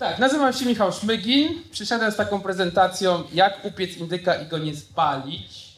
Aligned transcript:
Tak, 0.00 0.18
nazywam 0.18 0.52
się 0.52 0.66
Michał 0.66 0.92
Szmygin. 0.92 1.62
Przyszedłem 1.70 2.12
z 2.12 2.16
taką 2.16 2.40
prezentacją, 2.40 3.22
jak 3.32 3.64
upiec 3.64 3.96
indyka 3.96 4.34
i 4.34 4.46
go 4.46 4.58
nie 4.58 4.76
spalić. 4.76 5.68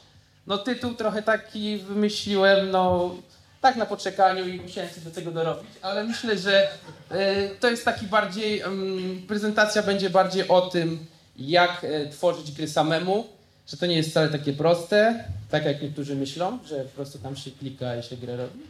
No 0.46 0.58
tytuł 0.58 0.94
trochę 0.94 1.22
taki 1.22 1.78
wymyśliłem, 1.78 2.70
no 2.70 3.14
tak 3.60 3.76
na 3.76 3.86
poczekaniu 3.86 4.48
i 4.48 4.60
musiałem 4.60 4.90
się 4.90 5.00
do 5.00 5.10
tego 5.10 5.30
dorobić, 5.30 5.70
ale 5.82 6.04
myślę, 6.04 6.38
że 6.38 6.68
e, 7.10 7.48
to 7.48 7.70
jest 7.70 7.84
taki 7.84 8.06
bardziej, 8.06 8.60
mm, 8.60 9.22
prezentacja 9.28 9.82
będzie 9.82 10.10
bardziej 10.10 10.48
o 10.48 10.60
tym, 10.60 11.06
jak 11.36 11.84
e, 11.84 12.08
tworzyć 12.08 12.52
gry 12.52 12.68
samemu, 12.68 13.26
że 13.68 13.76
to 13.76 13.86
nie 13.86 13.96
jest 13.96 14.10
wcale 14.10 14.28
takie 14.28 14.52
proste, 14.52 15.24
tak 15.50 15.64
jak 15.64 15.82
niektórzy 15.82 16.14
myślą, 16.16 16.58
że 16.66 16.76
po 16.76 16.90
prostu 16.90 17.18
tam 17.18 17.36
się 17.36 17.50
klika 17.50 17.96
i 17.96 18.02
się 18.02 18.16
grę 18.16 18.36
robi. 18.36 18.60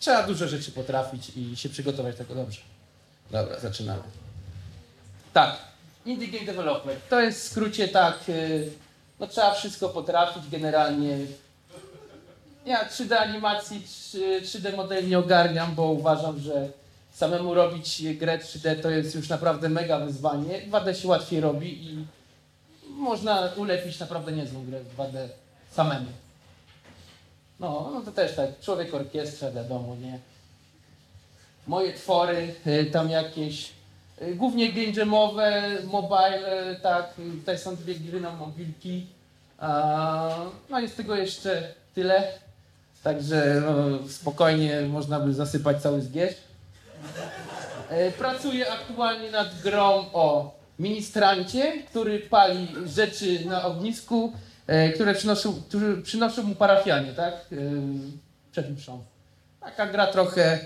Trzeba 0.00 0.22
dużo 0.22 0.48
rzeczy 0.48 0.72
potrafić 0.72 1.32
i 1.36 1.56
się 1.56 1.68
przygotować 1.68 2.16
tego 2.16 2.34
dobrze. 2.34 2.60
Dobra, 3.30 3.60
zaczynamy. 3.60 4.02
Tak, 5.38 5.56
Indie 6.06 6.28
Game 6.28 6.46
Developer. 6.46 6.96
To 7.10 7.20
jest 7.20 7.40
w 7.40 7.50
skrócie 7.50 7.88
tak, 7.88 8.28
y, 8.28 8.70
no 9.20 9.26
trzeba 9.26 9.54
wszystko 9.54 9.88
potrafić 9.88 10.48
generalnie. 10.50 11.18
Ja 12.66 12.88
3D 12.88 13.14
animacji, 13.14 13.82
3D 14.42 14.76
modeli 14.76 15.08
nie 15.08 15.18
ogarniam, 15.18 15.74
bo 15.74 15.82
uważam, 15.82 16.38
że 16.38 16.68
samemu 17.14 17.54
robić 17.54 18.02
grę 18.16 18.38
3D 18.38 18.82
to 18.82 18.90
jest 18.90 19.14
już 19.14 19.28
naprawdę 19.28 19.68
mega 19.68 19.98
wyzwanie. 19.98 20.62
2D 20.70 20.94
się 20.94 21.08
łatwiej 21.08 21.40
robi 21.40 21.86
i 21.86 22.06
można 22.86 23.52
ulepić 23.56 24.00
naprawdę 24.00 24.32
niezłą 24.32 24.66
grę 24.66 24.80
w 24.80 24.96
2D 24.96 25.28
samemu. 25.72 26.10
No, 27.60 27.90
no 27.94 28.00
to 28.00 28.12
też 28.12 28.36
tak, 28.36 28.60
człowiek 28.60 28.94
orkiestrza, 28.94 29.50
wiadomo, 29.50 29.96
nie? 29.96 30.18
Moje 31.66 31.92
twory, 31.92 32.54
y, 32.66 32.90
tam 32.92 33.10
jakieś, 33.10 33.77
głównie 34.34 34.72
game 34.72 34.92
jamowe, 34.96 35.62
mobile, 35.84 36.70
y, 36.72 36.80
tak, 36.80 37.14
tutaj 37.40 37.58
są 37.58 37.76
dwie 37.76 37.94
gry 37.94 38.20
na 38.20 38.32
mobilki. 38.32 39.06
No 40.70 40.80
i 40.80 40.88
z 40.88 40.94
tego 40.94 41.16
jeszcze 41.16 41.74
tyle. 41.94 42.32
Także 43.02 43.62
no, 43.66 44.08
spokojnie 44.08 44.80
można 44.80 45.20
by 45.20 45.34
zasypać 45.34 45.82
cały 45.82 46.02
zgierz. 46.02 46.34
Pracuję 48.18 48.72
aktualnie 48.72 49.30
nad 49.30 49.60
grą 49.62 50.04
o 50.12 50.54
ministrancie, 50.78 51.82
który 51.82 52.18
pali 52.20 52.68
rzeczy 52.86 53.44
na 53.44 53.64
ognisku, 53.64 54.32
które 54.94 55.14
przynoszą, 55.14 55.62
które 55.68 55.96
przynoszą 55.96 56.42
mu 56.42 56.54
parafianie, 56.54 57.12
tak? 57.12 57.34
Przed 58.52 58.70
mszą. 58.70 59.04
Taka 59.60 59.86
gra 59.86 60.06
trochę 60.06 60.58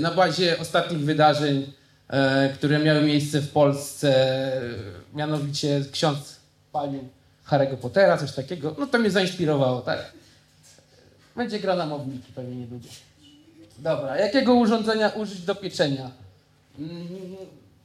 na 0.00 0.10
bazie 0.10 0.58
ostatnich 0.58 1.00
wydarzeń, 1.00 1.72
które 2.54 2.78
miały 2.78 3.02
miejsce 3.02 3.40
w 3.40 3.50
Polsce, 3.52 4.12
mianowicie 5.14 5.84
ksiądz 5.92 6.36
palił 6.72 7.08
Harry'ego 7.46 7.76
Pottera, 7.76 8.16
coś 8.16 8.32
takiego. 8.32 8.74
No 8.78 8.86
to 8.86 8.98
mnie 8.98 9.10
zainspirowało, 9.10 9.80
tak? 9.80 10.12
Będzie 11.36 11.60
gra 11.60 11.76
na 11.76 11.86
mobilki 11.86 12.32
pewnie 12.32 12.56
niedługo. 12.56 12.88
Dobra, 13.78 14.18
jakiego 14.18 14.54
urządzenia 14.54 15.08
użyć 15.08 15.40
do 15.40 15.54
pieczenia? 15.54 16.10
Mm, 16.78 17.08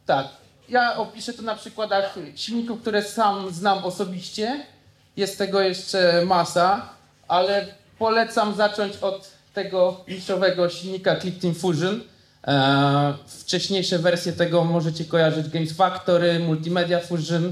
tak, 0.05 0.27
ja 0.69 0.97
opiszę 0.97 1.33
to 1.33 1.41
na 1.41 1.55
przykładach 1.55 2.15
silników, 2.35 2.81
które 2.81 3.03
sam 3.03 3.53
znam 3.53 3.83
osobiście. 3.83 4.65
Jest 5.17 5.37
tego 5.37 5.61
jeszcze 5.61 6.25
masa, 6.25 6.89
ale 7.27 7.67
polecam 7.99 8.55
zacząć 8.55 8.97
od 8.97 9.31
tego 9.53 10.03
niszowego 10.07 10.69
silnika 10.69 11.19
Click 11.19 11.41
Team 11.41 11.55
Fusion. 11.55 12.01
E, 12.47 13.13
wcześniejsze 13.27 13.99
wersje 13.99 14.33
tego 14.33 14.63
możecie 14.63 15.05
kojarzyć 15.05 15.49
Games 15.49 15.73
Factory, 15.73 16.39
Multimedia 16.39 16.99
Fusion, 16.99 17.51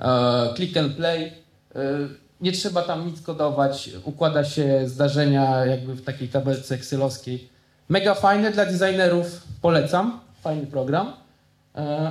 e, 0.00 0.54
Click 0.56 0.76
and 0.76 0.96
Play. 0.96 1.24
E, 1.24 1.32
nie 2.40 2.52
trzeba 2.52 2.82
tam 2.82 3.06
nic 3.06 3.22
kodować, 3.22 3.90
układa 4.04 4.44
się 4.44 4.88
zdarzenia 4.88 5.66
jakby 5.66 5.94
w 5.94 6.04
takiej 6.04 6.28
tabelce 6.28 6.74
excelowskiej. 6.74 7.48
Mega 7.88 8.14
fajne 8.14 8.50
dla 8.50 8.66
designerów, 8.66 9.42
polecam, 9.60 10.20
fajny 10.42 10.66
program. 10.66 11.12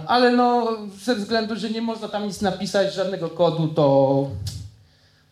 Ale 0.08 0.32
no, 0.32 0.78
ze 1.04 1.16
względu, 1.16 1.56
że 1.56 1.70
nie 1.70 1.82
można 1.82 2.08
tam 2.08 2.28
nic 2.28 2.42
napisać, 2.42 2.94
żadnego 2.94 3.30
kodu, 3.30 3.68
to 3.68 4.28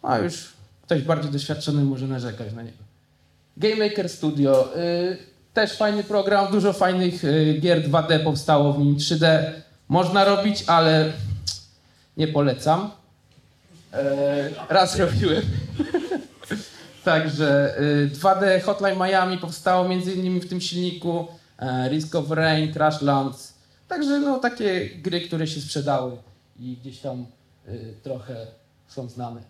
a 0.02 0.18
już 0.18 0.54
ktoś 0.81 1.02
bardziej 1.02 1.31
doświadczony 1.31 1.84
może 1.84 2.08
narzekać 2.08 2.54
na 2.54 2.62
niego. 2.62 2.78
Game 3.58 3.76
Maker 3.76 4.10
Studio. 4.10 4.74
Y, 5.50 5.54
też 5.54 5.78
fajny 5.78 6.04
program, 6.04 6.52
dużo 6.52 6.74
fajnych 6.74 7.24
y, 7.24 7.58
gier 7.62 7.90
2D 7.90 8.24
powstało 8.24 8.74
w 8.74 8.80
nim. 8.80 8.98
3D 8.98 9.52
można 9.88 10.26
robić, 10.26 10.64
ale 10.68 11.14
nie 12.18 12.28
polecam. 12.28 12.92
E, 13.94 14.50
raz 14.70 15.00
robiłem. 15.00 15.42
Także 17.04 17.76
2D 18.14 18.44
y, 18.44 18.62
Hotline 18.62 18.98
Miami 19.00 19.38
powstało 19.38 19.88
między 19.88 20.14
innymi 20.14 20.40
w 20.40 20.50
tym 20.50 20.62
silniku. 20.62 21.28
E, 21.60 21.90
Risk 21.90 22.16
of 22.16 22.31
Rain, 22.31 22.74
Crashlands. 22.74 23.54
Także 23.88 24.20
no, 24.20 24.40
takie 24.40 24.90
gry, 24.90 25.22
które 25.22 25.48
się 25.48 25.62
sprzedały 25.62 26.18
i 26.60 26.78
gdzieś 26.81 27.00
tam 27.00 27.26
trochę 28.04 28.48
są 28.88 29.10
znane. 29.10 29.42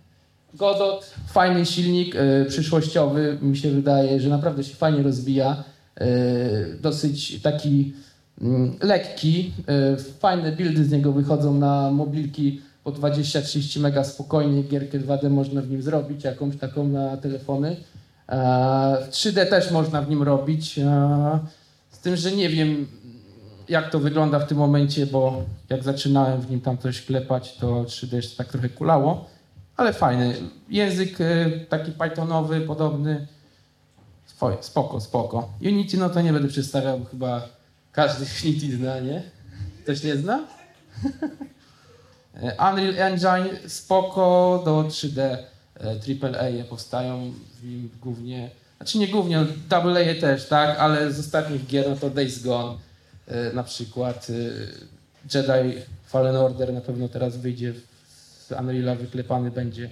Godot, 0.53 1.13
fajny 1.27 1.65
silnik 1.65 2.15
y, 2.15 2.45
przyszłościowy, 2.49 3.37
mi 3.41 3.57
się 3.57 3.71
wydaje, 3.71 4.19
że 4.19 4.29
naprawdę 4.29 4.63
się 4.63 4.75
fajnie 4.75 5.03
rozwija. 5.03 5.63
Y, 6.01 6.77
dosyć 6.81 7.41
taki 7.41 7.93
y, 8.41 8.45
lekki, 8.81 9.53
fajne 10.19 10.51
buildy 10.51 10.85
z 10.85 10.91
niego 10.91 11.11
wychodzą 11.11 11.53
na 11.53 11.91
mobilki 11.91 12.61
po 12.83 12.91
20-30 12.91 13.79
mega 13.79 14.03
spokojnie, 14.03 14.63
gierkę 14.63 14.99
2D 14.99 15.29
można 15.29 15.61
w 15.61 15.69
nim 15.69 15.81
zrobić, 15.81 16.23
jakąś 16.23 16.57
taką 16.57 16.87
na 16.87 17.17
telefony. 17.17 17.75
W 19.01 19.09
3D 19.11 19.45
też 19.45 19.71
można 19.71 20.01
w 20.01 20.09
nim 20.09 20.23
robić, 20.23 20.79
z 21.89 21.99
tym, 21.99 22.15
że 22.15 22.31
nie 22.31 22.49
wiem 22.49 22.87
jak 23.69 23.91
to 23.91 23.99
wygląda 23.99 24.39
w 24.39 24.47
tym 24.47 24.57
momencie, 24.57 25.05
bo 25.05 25.43
jak 25.69 25.83
zaczynałem 25.83 26.41
w 26.41 26.51
nim 26.51 26.61
tam 26.61 26.77
coś 26.77 27.05
klepać, 27.05 27.57
to 27.57 27.83
3D 27.83 28.15
jeszcze 28.15 28.37
tak 28.37 28.47
trochę 28.47 28.69
kulało 28.69 29.25
ale 29.79 29.93
fajny. 29.93 30.35
Język 30.69 31.17
taki 31.69 31.91
Pythonowy, 31.91 32.61
podobny. 32.61 33.27
Spoko, 34.61 35.01
spoko. 35.01 35.49
Unity, 35.61 35.97
no 35.97 36.09
to 36.09 36.21
nie 36.21 36.33
będę 36.33 36.47
przedstawiał, 36.47 37.05
chyba 37.11 37.47
każdy 37.91 38.25
Unity 38.45 38.77
zna, 38.77 38.99
nie? 38.99 39.23
Ktoś 39.83 40.03
nie 40.03 40.15
zna? 40.15 40.39
Unreal 42.69 42.95
Engine, 42.97 43.69
spoko, 43.69 44.61
do 44.65 44.83
3D 44.83 45.37
AAA 45.83 46.63
powstają 46.69 47.33
w 47.59 47.65
nim 47.65 47.89
głównie, 48.01 48.49
znaczy 48.77 48.97
nie 48.97 49.07
głównie, 49.07 49.45
AA 49.69 50.21
też, 50.21 50.47
tak, 50.47 50.79
ale 50.79 51.13
z 51.13 51.19
ostatnich 51.19 51.67
gier, 51.67 51.89
no 51.89 51.95
to 51.95 52.09
Days 52.09 52.43
Gone 52.43 52.77
na 53.53 53.63
przykład, 53.63 54.27
Jedi 55.33 55.81
Fallen 56.05 56.35
Order 56.35 56.73
na 56.73 56.81
pewno 56.81 57.09
teraz 57.09 57.37
wyjdzie 57.37 57.73
z 58.47 58.51
Unreal'a 58.51 58.97
wyklepany 58.97 59.51
będzie. 59.51 59.89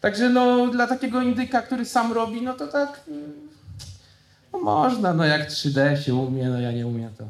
Także 0.00 0.28
no, 0.28 0.66
dla 0.66 0.86
takiego 0.86 1.22
indyka, 1.22 1.62
który 1.62 1.84
sam 1.84 2.12
robi, 2.12 2.42
no 2.42 2.54
to 2.54 2.66
tak 2.66 3.00
no 4.52 4.58
można, 4.58 5.14
no 5.14 5.24
jak 5.24 5.50
3D 5.50 6.02
się 6.02 6.14
umie, 6.14 6.48
no 6.48 6.60
ja 6.60 6.72
nie 6.72 6.86
umiem, 6.86 7.10
to 7.18 7.24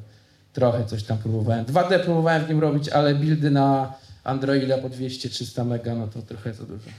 trochę 0.52 0.84
coś 0.86 1.02
tam 1.02 1.18
próbowałem. 1.18 1.64
2D 1.64 1.98
próbowałem 2.04 2.44
w 2.44 2.48
nim 2.48 2.60
robić, 2.60 2.88
ale 2.88 3.14
buildy 3.14 3.50
na 3.50 3.92
Androida 4.24 4.78
po 4.78 4.88
200-300 4.88 5.66
mega, 5.66 5.94
no 5.94 6.06
to 6.06 6.22
trochę 6.22 6.54
za 6.54 6.64
dużo. 6.64 6.90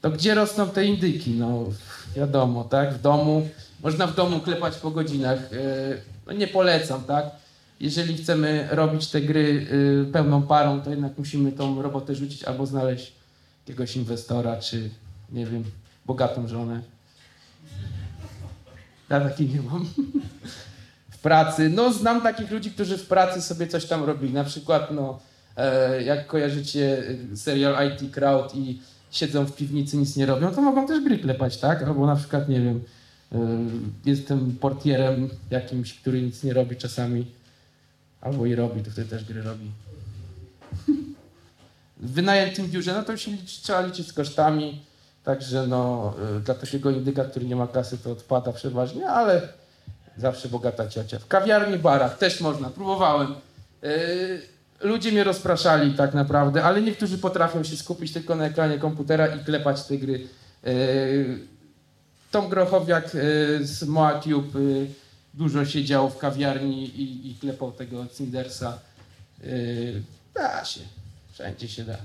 To 0.00 0.10
gdzie 0.10 0.34
rosną 0.34 0.68
te 0.68 0.84
indyki? 0.84 1.30
No 1.30 1.64
wiadomo, 2.16 2.64
tak, 2.64 2.94
w 2.94 3.00
domu. 3.02 3.48
Można 3.82 4.06
w 4.06 4.14
domu 4.14 4.40
klepać 4.40 4.76
po 4.76 4.90
godzinach. 4.90 5.38
E, 5.38 5.56
no 6.26 6.32
nie 6.32 6.46
polecam, 6.48 7.02
tak 7.04 7.30
jeżeli 7.80 8.16
chcemy 8.16 8.68
robić 8.70 9.08
te 9.08 9.20
gry 9.20 9.66
y, 10.08 10.12
pełną 10.12 10.42
parą, 10.42 10.80
to 10.80 10.90
jednak 10.90 11.18
musimy 11.18 11.52
tą 11.52 11.82
robotę 11.82 12.14
rzucić 12.14 12.44
albo 12.44 12.66
znaleźć 12.66 13.12
jakiegoś 13.68 13.96
inwestora, 13.96 14.56
czy 14.56 14.90
nie 15.32 15.46
wiem, 15.46 15.64
bogatą 16.06 16.48
żonę. 16.48 16.82
Ja 19.10 19.20
takiej 19.20 19.48
nie 19.48 19.62
mam. 19.62 19.86
w 21.10 21.18
pracy. 21.18 21.68
No, 21.68 21.92
znam 21.92 22.22
takich 22.22 22.50
ludzi, 22.50 22.70
którzy 22.70 22.98
w 22.98 23.06
pracy 23.06 23.42
sobie 23.42 23.66
coś 23.66 23.86
tam 23.86 24.04
robili. 24.04 24.32
Na 24.32 24.44
przykład, 24.44 24.90
no, 24.90 25.18
e, 25.56 26.02
jak 26.02 26.26
kojarzycie 26.26 26.98
y, 27.32 27.36
serial 27.36 27.88
IT 27.88 28.14
Crowd 28.14 28.54
i 28.54 28.80
siedzą 29.10 29.46
w 29.46 29.56
piwnicy, 29.56 29.96
nic 29.96 30.16
nie 30.16 30.26
robią, 30.26 30.54
to 30.54 30.62
mogą 30.62 30.86
też 30.86 31.04
gry 31.04 31.18
klepać, 31.18 31.56
tak? 31.56 31.82
Albo 31.82 32.06
na 32.06 32.16
przykład, 32.16 32.48
nie 32.48 32.60
wiem, 32.60 32.80
y, 33.32 33.38
jestem 34.10 34.56
portierem 34.60 35.28
jakimś, 35.50 35.94
który 35.94 36.22
nic 36.22 36.42
nie 36.42 36.52
robi 36.52 36.76
czasami 36.76 37.26
Albo 38.20 38.46
i 38.46 38.54
robi, 38.54 38.82
to 38.82 38.90
wtedy 38.90 39.08
też 39.08 39.24
gry 39.24 39.42
robi. 39.42 39.70
W 41.96 42.12
wynajętym 42.12 42.68
biurze, 42.68 42.94
no 42.94 43.02
to 43.02 43.16
się 43.16 43.30
liczy, 43.30 43.62
trzeba 43.62 43.80
liczyć 43.80 44.08
z 44.08 44.12
kosztami. 44.12 44.80
Także 45.30 45.66
no, 45.66 46.14
y, 46.36 46.40
dla 46.40 46.54
takiego 46.54 46.90
indyka, 46.90 47.24
który 47.24 47.46
nie 47.46 47.56
ma 47.56 47.66
kasy, 47.66 47.98
to 47.98 48.12
odpada 48.12 48.52
przeważnie, 48.52 49.08
ale 49.08 49.48
zawsze 50.16 50.48
bogata 50.48 50.88
ciocia. 50.88 51.18
W 51.18 51.26
kawiarni, 51.26 51.78
barach 51.78 52.18
też 52.18 52.40
można, 52.40 52.70
próbowałem. 52.70 53.34
Yy, 53.82 54.40
ludzie 54.80 55.12
mnie 55.12 55.24
rozpraszali 55.24 55.94
tak 55.94 56.14
naprawdę, 56.14 56.62
ale 56.64 56.82
niektórzy 56.82 57.18
potrafią 57.18 57.64
się 57.64 57.76
skupić 57.76 58.12
tylko 58.12 58.34
na 58.34 58.44
ekranie 58.44 58.78
komputera 58.78 59.26
i 59.26 59.44
klepać 59.44 59.84
te 59.84 59.98
gry. 59.98 60.28
Yy, 60.64 61.38
Tom 62.30 62.48
Grochowiak 62.48 63.10
z 63.60 63.82
MoaTube 63.82 64.58
dużo 65.34 65.64
siedział 65.64 66.10
w 66.10 66.18
kawiarni 66.18 66.84
i, 66.84 67.30
i 67.30 67.34
klepał 67.34 67.72
tego 67.72 68.06
Cindersa. 68.16 68.78
Da 70.34 70.64
się, 70.64 70.80
wszędzie 71.32 71.68
się 71.68 71.84
da. 71.84 71.96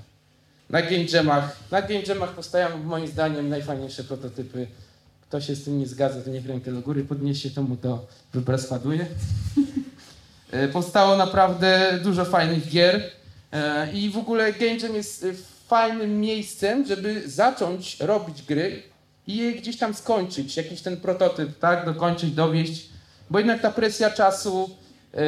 Na 0.69 0.81
Game 0.81 1.05
Jamach, 1.13 1.55
na 1.71 1.81
Game 1.81 2.01
Jamach 2.07 2.31
powstają 2.33 2.83
moim 2.83 3.07
zdaniem 3.07 3.49
najfajniejsze 3.49 4.03
prototypy. 4.03 4.67
Kto 5.21 5.41
się 5.41 5.55
z 5.55 5.63
tym 5.63 5.79
nie 5.79 5.87
zgadza, 5.87 6.21
to 6.21 6.29
niech 6.29 6.45
rękę 6.47 6.71
do 6.71 6.81
góry 6.81 7.03
podniesie, 7.03 7.49
to 7.49 7.61
mu 7.61 7.75
to 7.77 8.05
wypreskładuje. 8.33 9.05
E, 10.51 10.67
Powstało 10.67 11.17
naprawdę 11.17 11.99
dużo 12.03 12.25
fajnych 12.25 12.69
gier 12.69 13.03
e, 13.51 13.91
i 13.93 14.09
w 14.09 14.17
ogóle 14.17 14.53
Game 14.53 14.75
Jam 14.77 14.95
jest 14.95 15.23
e, 15.23 15.27
fajnym 15.67 16.19
miejscem, 16.19 16.85
żeby 16.85 17.29
zacząć 17.29 17.99
robić 17.99 18.41
gry 18.43 18.83
i 19.27 19.37
je 19.37 19.51
gdzieś 19.53 19.77
tam 19.77 19.93
skończyć, 19.93 20.57
jakiś 20.57 20.81
ten 20.81 20.97
prototyp, 20.97 21.59
tak, 21.59 21.85
dokończyć, 21.85 22.31
dowieść, 22.31 22.89
bo 23.29 23.39
jednak 23.39 23.61
ta 23.61 23.71
presja 23.71 24.09
czasu 24.09 24.69
e, 25.13 25.19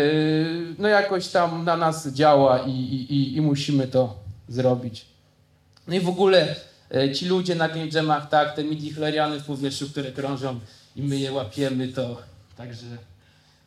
no 0.77 0.87
jakoś 0.87 1.27
tam 1.27 1.65
na 1.65 1.77
nas 1.77 2.07
działa 2.07 2.59
i, 2.59 2.71
i- 2.71 3.35
i 3.37 3.41
musimy 3.41 3.87
to 3.87 4.15
zrobić. 4.49 5.05
No 5.87 5.95
i 5.95 5.99
w 5.99 6.09
ogóle 6.09 6.55
e, 6.95 7.11
ci 7.11 7.25
ludzie 7.25 7.55
na 7.55 7.67
Game 7.67 7.87
Jamach, 7.87 8.29
tak, 8.29 8.55
te 8.55 8.63
midichloriany 8.63 9.39
w 9.39 9.45
powietrzu, 9.45 9.89
które 9.89 10.11
krążą 10.11 10.59
i 10.95 11.01
my 11.01 11.17
je 11.17 11.31
łapiemy, 11.31 11.87
to 11.87 12.21
także 12.57 12.85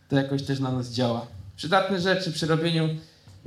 to 0.08 0.16
jakoś 0.16 0.42
też 0.42 0.60
na 0.60 0.72
nas 0.72 0.88
działa. 0.88 1.26
Przydatne 1.56 2.00
rzeczy 2.00 2.32
przy 2.32 2.46
robieniu 2.46 2.88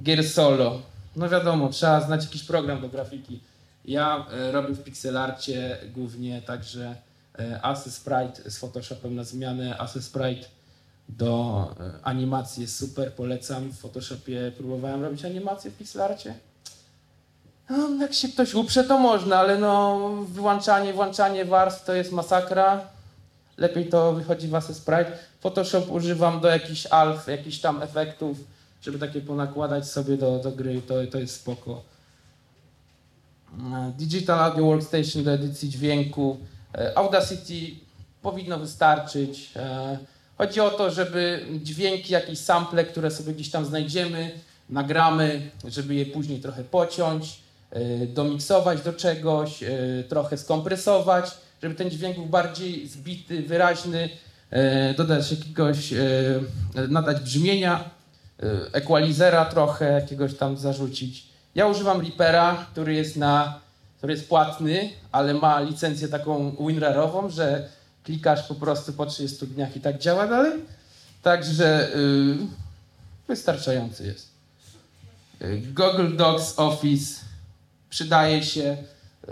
gier 0.04 0.30
solo. 0.30 0.82
No 1.16 1.30
wiadomo, 1.30 1.70
trzeba 1.70 2.02
znać 2.02 2.24
jakiś 2.24 2.44
program 2.44 2.82
do 2.82 2.90
grafiki. 2.90 3.40
Ja 3.86 4.26
e, 4.32 4.52
robię 4.52 4.74
w 4.74 4.84
pixelarcie 4.84 5.78
głównie 5.94 6.42
także 6.42 6.96
e, 7.40 7.60
Assy 7.66 7.92
Sprite 7.92 8.52
z 8.52 8.58
Photoshopem 8.58 9.16
na 9.16 9.24
zmianę. 9.24 9.78
Assy 9.78 10.02
Sprite 10.02 10.48
do 11.10 11.68
animacji 12.04 12.62
jest 12.62 12.76
super, 12.76 13.14
polecam. 13.14 13.70
W 13.70 13.80
Photoshopie 13.80 14.52
próbowałem 14.58 15.04
robić 15.04 15.26
animację 15.26 15.72
w 15.72 15.78
pixelarcie. 15.78 16.34
No, 17.70 17.90
jak 18.02 18.14
się 18.14 18.28
ktoś 18.28 18.54
uprze, 18.54 18.84
to 18.84 18.98
można, 18.98 19.38
ale 19.38 19.58
no 19.58 20.00
wyłączanie, 20.26 20.94
włączanie 20.94 21.46
warstw 21.46 21.86
to 21.86 21.94
jest 21.94 22.12
masakra. 22.12 22.82
Lepiej 23.58 23.90
to 23.90 24.14
wychodzi 24.14 24.48
w 24.48 24.56
Assy 24.56 24.74
Sprite. 24.74 25.18
Photoshop 25.40 25.92
używam 25.92 26.40
do 26.40 26.48
jakichś 26.48 26.86
alf, 26.86 27.28
jakichś 27.28 27.60
tam 27.60 27.82
efektów, 27.82 28.38
żeby 28.82 29.00
takie 29.00 29.22
ponakładać 29.22 29.90
sobie 29.90 30.18
do, 30.18 30.40
do 30.40 30.52
gry, 30.52 30.82
to, 30.82 30.94
to 31.12 31.20
jest 31.20 31.36
spoko. 31.36 31.82
E, 33.74 33.92
Digital 33.98 34.40
Audio 34.40 34.66
Workstation 34.66 35.24
do 35.24 35.32
edycji 35.32 35.70
dźwięku. 35.70 36.38
E, 36.76 36.98
Audacity 36.98 37.76
powinno 38.22 38.60
wystarczyć. 38.60 39.52
E, 39.56 39.98
Chodzi 40.38 40.60
o 40.60 40.70
to, 40.70 40.92
żeby 40.92 41.46
dźwięki, 41.62 42.14
jakieś 42.14 42.40
sample, 42.40 42.86
które 42.86 43.12
sobie 43.12 43.34
gdzieś 43.34 43.50
tam 43.52 43.66
znajdziemy, 43.66 44.32
nagramy, 44.70 45.52
żeby 45.68 45.96
je 45.96 46.06
później 46.06 46.40
trochę 46.40 46.64
pociąć, 46.64 47.40
domiksować 48.08 48.82
do 48.82 48.94
czegoś, 48.94 49.64
e, 49.64 49.70
trochę 50.10 50.38
skompresować, 50.38 51.32
żeby 51.64 51.76
ten 51.76 51.90
dźwięk 51.90 52.16
był 52.16 52.26
bardziej 52.26 52.88
zbity, 52.88 53.42
wyraźny, 53.42 54.10
e, 54.50 54.94
dodać 54.94 55.32
jakiegoś, 55.32 55.94
e, 55.94 56.00
nadać 56.88 57.20
brzmienia, 57.20 57.90
e, 58.44 58.74
equalizera 58.74 59.46
trochę 59.46 59.92
jakiegoś 59.92 60.34
tam 60.36 60.58
zarzucić. 60.58 61.28
Ja 61.56 61.68
używam 61.68 62.02
Reapera, 62.02 62.66
który 62.72 62.94
jest 62.94 63.18
na, 63.18 63.60
który 63.98 64.14
jest 64.14 64.30
płatny, 64.30 64.90
ale 65.12 65.34
ma 65.34 65.60
licencję 65.60 66.08
taką 66.08 66.56
WinRARową, 66.68 67.30
że 67.30 67.70
klikasz 68.04 68.48
po 68.48 68.56
prostu 68.56 68.94
po 68.94 69.06
30 69.06 69.48
dniach 69.48 69.76
i 69.76 69.80
tak 69.80 70.00
działa 70.00 70.28
dalej. 70.28 70.60
Także 71.22 71.96
y, 71.96 72.38
wystarczający 73.28 74.06
jest. 74.06 74.34
Google 75.74 76.16
Docs 76.18 76.54
Office 76.58 77.33
przydaje 77.94 78.44
się. 78.44 78.64
Y, 78.64 79.30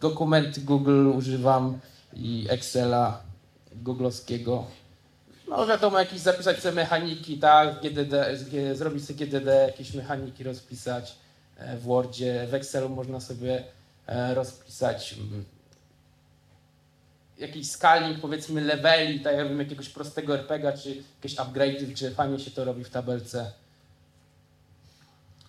dokumenty 0.00 0.60
Google 0.60 1.06
używam 1.06 1.78
i 2.12 2.46
Excela 2.48 3.22
googlowskiego. 3.72 4.66
No 5.48 5.66
wiadomo, 5.66 5.98
jakieś 5.98 6.20
zapisać 6.20 6.60
sobie 6.60 6.74
mechaniki, 6.74 7.38
tak, 7.38 7.80
GDD, 7.80 8.36
zrobić 8.74 9.04
sobie 9.04 9.26
GDD, 9.26 9.66
jakieś 9.66 9.94
mechaniki 9.94 10.44
rozpisać 10.44 11.16
e, 11.56 11.76
w 11.76 11.82
Wordzie, 11.82 12.46
w 12.50 12.54
Excelu 12.54 12.88
można 12.88 13.20
sobie 13.20 13.64
e, 14.06 14.34
rozpisać 14.34 15.14
mm, 15.18 15.44
jakiś 17.38 17.70
scaling, 17.70 18.20
powiedzmy 18.20 18.60
leveli, 18.60 19.20
tak 19.20 19.36
jakbym 19.36 19.58
jakiegoś 19.58 19.88
prostego 19.88 20.34
RPGa, 20.34 20.72
czy 20.72 21.02
jakieś 21.16 21.36
upgrade'y, 21.36 21.94
czy 21.94 22.10
fajnie 22.10 22.38
się 22.38 22.50
to 22.50 22.64
robi 22.64 22.84
w 22.84 22.90
tabelce. 22.90 23.52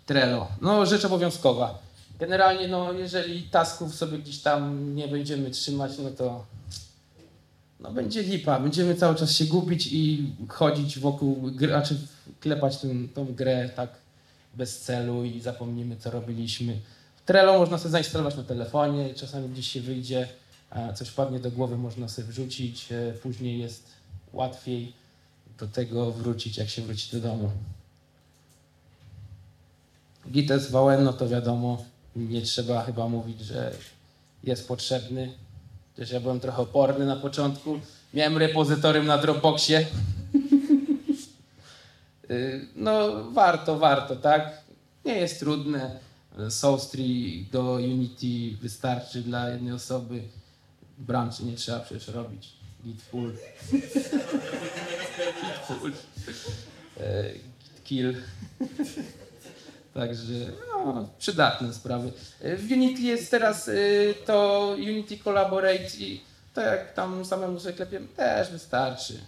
Trello. 0.06 0.48
No, 0.62 0.86
rzecz 0.86 1.06
obowiązkowa. 1.06 1.87
Generalnie, 2.20 2.68
no, 2.68 2.94
jeżeli 2.94 3.44
tasków 3.44 3.96
sobie 3.96 4.18
gdzieś 4.18 4.40
tam 4.40 4.96
nie 4.96 5.08
będziemy 5.08 5.52
trzymać, 5.52 5.92
no 6.04 6.10
to 6.10 6.46
no, 7.80 7.92
będzie 7.92 8.22
lipa. 8.24 8.60
Będziemy 8.60 8.96
cały 8.96 9.16
czas 9.16 9.32
się 9.32 9.46
gubić 9.46 9.88
i 9.92 10.34
chodzić 10.48 11.00
wokół, 11.00 11.52
gry, 11.52 11.68
znaczy 11.68 11.98
klepać 12.40 12.78
ten, 12.78 13.10
tą 13.10 13.26
grę 13.26 13.70
tak 13.76 13.90
bez 14.54 14.80
celu 14.80 15.24
i 15.24 15.42
zapomnimy, 15.42 15.98
co 15.98 16.12
robiliśmy. 16.12 16.80
Trello 17.26 17.60
można 17.60 17.78
sobie 17.78 17.92
zainstalować 17.92 18.36
na 18.36 18.44
telefonie, 18.44 19.14
czasami 19.14 19.50
gdzieś 19.50 19.68
się 19.68 19.82
wyjdzie, 19.82 20.28
coś 20.96 21.08
wpadnie 21.08 21.40
do 21.40 21.52
głowy, 21.52 21.78
można 21.78 22.08
sobie 22.08 22.28
wrzucić, 22.28 22.92
e, 22.92 23.14
później 23.14 23.60
jest 23.60 23.84
łatwiej 24.34 24.94
do 25.60 25.68
tego 25.68 26.12
wrócić, 26.12 26.58
jak 26.58 26.70
się 26.70 26.82
wróci 26.82 27.12
do 27.12 27.20
domu. 27.20 27.52
Git 30.32 30.52
SVN, 30.52 31.04
no 31.04 31.14
to 31.14 31.30
wiadomo, 31.30 31.86
nie 32.18 32.42
trzeba 32.42 32.84
chyba 32.84 33.08
mówić, 33.10 33.42
że 33.42 33.74
jest 34.44 34.68
potrzebny. 34.68 35.34
Też 35.96 36.12
ja 36.12 36.20
byłem 36.20 36.40
trochę 36.40 36.62
oporny 36.62 37.06
na 37.06 37.16
początku. 37.16 37.80
Miałem 38.14 38.38
repozytorium 38.38 39.06
na 39.06 39.18
Dropboxie. 39.18 39.86
Y, 42.32 42.68
No, 42.76 43.24
warto, 43.32 43.80
warto, 43.80 44.16
tak? 44.16 44.62
Nie 45.06 45.14
jest 45.16 45.40
trudne. 45.40 46.00
Soulstree 46.50 47.46
do 47.52 47.74
Unity 47.74 48.58
wystarczy 48.62 49.22
dla 49.22 49.50
jednej 49.50 49.74
osoby. 49.74 50.22
Branży 50.98 51.46
nie 51.46 51.56
trzeba 51.56 51.80
przecież 51.80 52.08
robić. 52.08 52.54
Git 52.84 53.02
full. 53.02 53.34
Git 53.72 55.58
full. 55.68 55.92
Git 57.64 57.84
kill. 57.84 58.16
Także 59.98 60.34
no, 60.70 61.10
przydatne 61.20 61.74
sprawy. 61.74 62.12
W 62.42 62.72
Unity 62.72 63.02
jest 63.02 63.32
teraz 63.32 63.68
y, 63.68 64.16
to 64.26 64.68
Unity 64.80 65.18
Collaborate 65.18 65.98
i 65.98 66.22
to 66.54 66.62
jak 66.62 66.94
tam 66.94 67.26
samemu 67.26 67.60
sobie 67.60 67.74
klepiemy 67.74 68.08
też 68.08 68.52
wystarczy. 68.52 69.20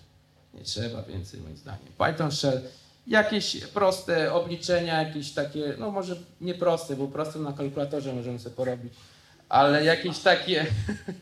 Nie 0.53 0.63
trzeba 0.63 1.03
więcej 1.03 1.39
moim 1.39 1.57
zdaniem. 1.57 1.87
Python 1.97 2.31
Shell, 2.31 2.61
jakieś 3.07 3.65
proste 3.65 4.33
obliczenia, 4.33 5.03
jakieś 5.03 5.31
takie, 5.31 5.73
no 5.77 5.91
może 5.91 6.15
nie 6.41 6.53
proste, 6.53 6.95
bo 6.95 7.07
proste 7.07 7.39
na 7.39 7.53
kalkulatorze 7.53 8.13
możemy 8.13 8.39
sobie 8.39 8.55
porobić, 8.55 8.93
ale 9.49 9.85
jakieś 9.85 10.19
takie 10.19 10.65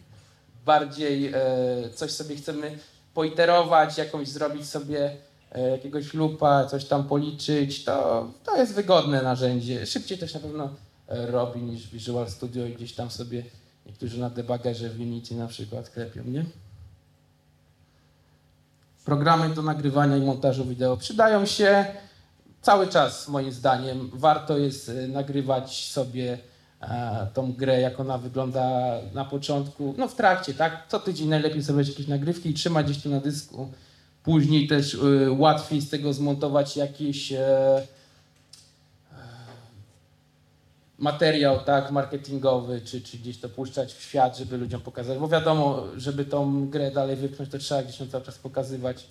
bardziej 0.65 1.27
e, 1.27 1.33
coś 1.95 2.11
sobie 2.11 2.35
chcemy 2.35 2.77
poiterować, 3.13 3.97
jakąś 3.97 4.27
zrobić 4.27 4.69
sobie 4.69 5.17
jakiegoś 5.59 6.13
lupa, 6.13 6.65
coś 6.65 6.85
tam 6.85 7.03
policzyć, 7.03 7.83
to, 7.83 8.27
to 8.43 8.57
jest 8.57 8.73
wygodne 8.73 9.21
narzędzie. 9.21 9.85
Szybciej 9.85 10.17
też 10.17 10.33
na 10.33 10.39
pewno 10.39 10.69
e, 11.07 11.25
robi 11.25 11.61
niż 11.61 11.87
Visual 11.87 12.29
Studio 12.29 12.65
i 12.65 12.73
gdzieś 12.73 12.93
tam 12.93 13.11
sobie 13.11 13.43
niektórzy 13.85 14.19
na 14.19 14.29
debuggerze 14.29 14.89
w 14.89 14.99
Unity 14.99 15.35
na 15.35 15.47
przykład 15.47 15.89
klepią, 15.89 16.23
nie? 16.23 16.45
Programy 19.05 19.49
do 19.49 19.61
nagrywania 19.61 20.17
i 20.17 20.21
montażu 20.21 20.65
wideo 20.65 20.97
przydają 20.97 21.45
się 21.45 21.85
cały 22.61 22.87
czas, 22.87 23.27
moim 23.27 23.51
zdaniem. 23.51 24.09
Warto 24.13 24.57
jest 24.57 24.89
e, 24.89 25.07
nagrywać 25.07 25.91
sobie 25.91 26.37
e, 26.81 27.27
tą 27.33 27.53
grę, 27.53 27.81
jak 27.81 27.99
ona 27.99 28.17
wygląda 28.17 28.91
na 29.13 29.25
początku, 29.25 29.95
no 29.97 30.07
w 30.07 30.15
trakcie, 30.15 30.53
tak? 30.53 30.85
Co 30.87 30.99
tydzień 30.99 31.27
najlepiej 31.27 31.63
sobie 31.63 31.83
jakieś 31.83 32.07
nagrywki 32.07 32.49
i 32.49 32.53
trzymać 32.53 32.85
gdzieś 32.85 33.03
tu 33.03 33.09
na 33.09 33.19
dysku. 33.19 33.71
Później 34.27 34.67
też 34.67 34.93
y, 34.93 35.31
łatwiej 35.31 35.81
z 35.81 35.89
tego 35.89 36.13
zmontować 36.13 36.77
jakiś 36.77 37.31
e, 37.31 37.37
e, 37.37 37.85
materiał, 40.99 41.63
tak, 41.63 41.91
marketingowy, 41.91 42.81
czy, 42.81 43.01
czy 43.01 43.17
gdzieś 43.17 43.39
to 43.39 43.49
puszczać 43.49 43.93
w 43.93 44.01
świat, 44.01 44.37
żeby 44.37 44.57
ludziom 44.57 44.81
pokazać. 44.81 45.19
Bo 45.19 45.27
wiadomo, 45.27 45.83
żeby 45.97 46.25
tą 46.25 46.69
grę 46.69 46.91
dalej 46.91 47.15
wypchnąć, 47.15 47.51
to 47.51 47.57
trzeba 47.57 47.83
gdzieś 47.83 47.99
ją 47.99 48.07
cały 48.07 48.23
czas 48.23 48.37
pokazywać 48.37 49.07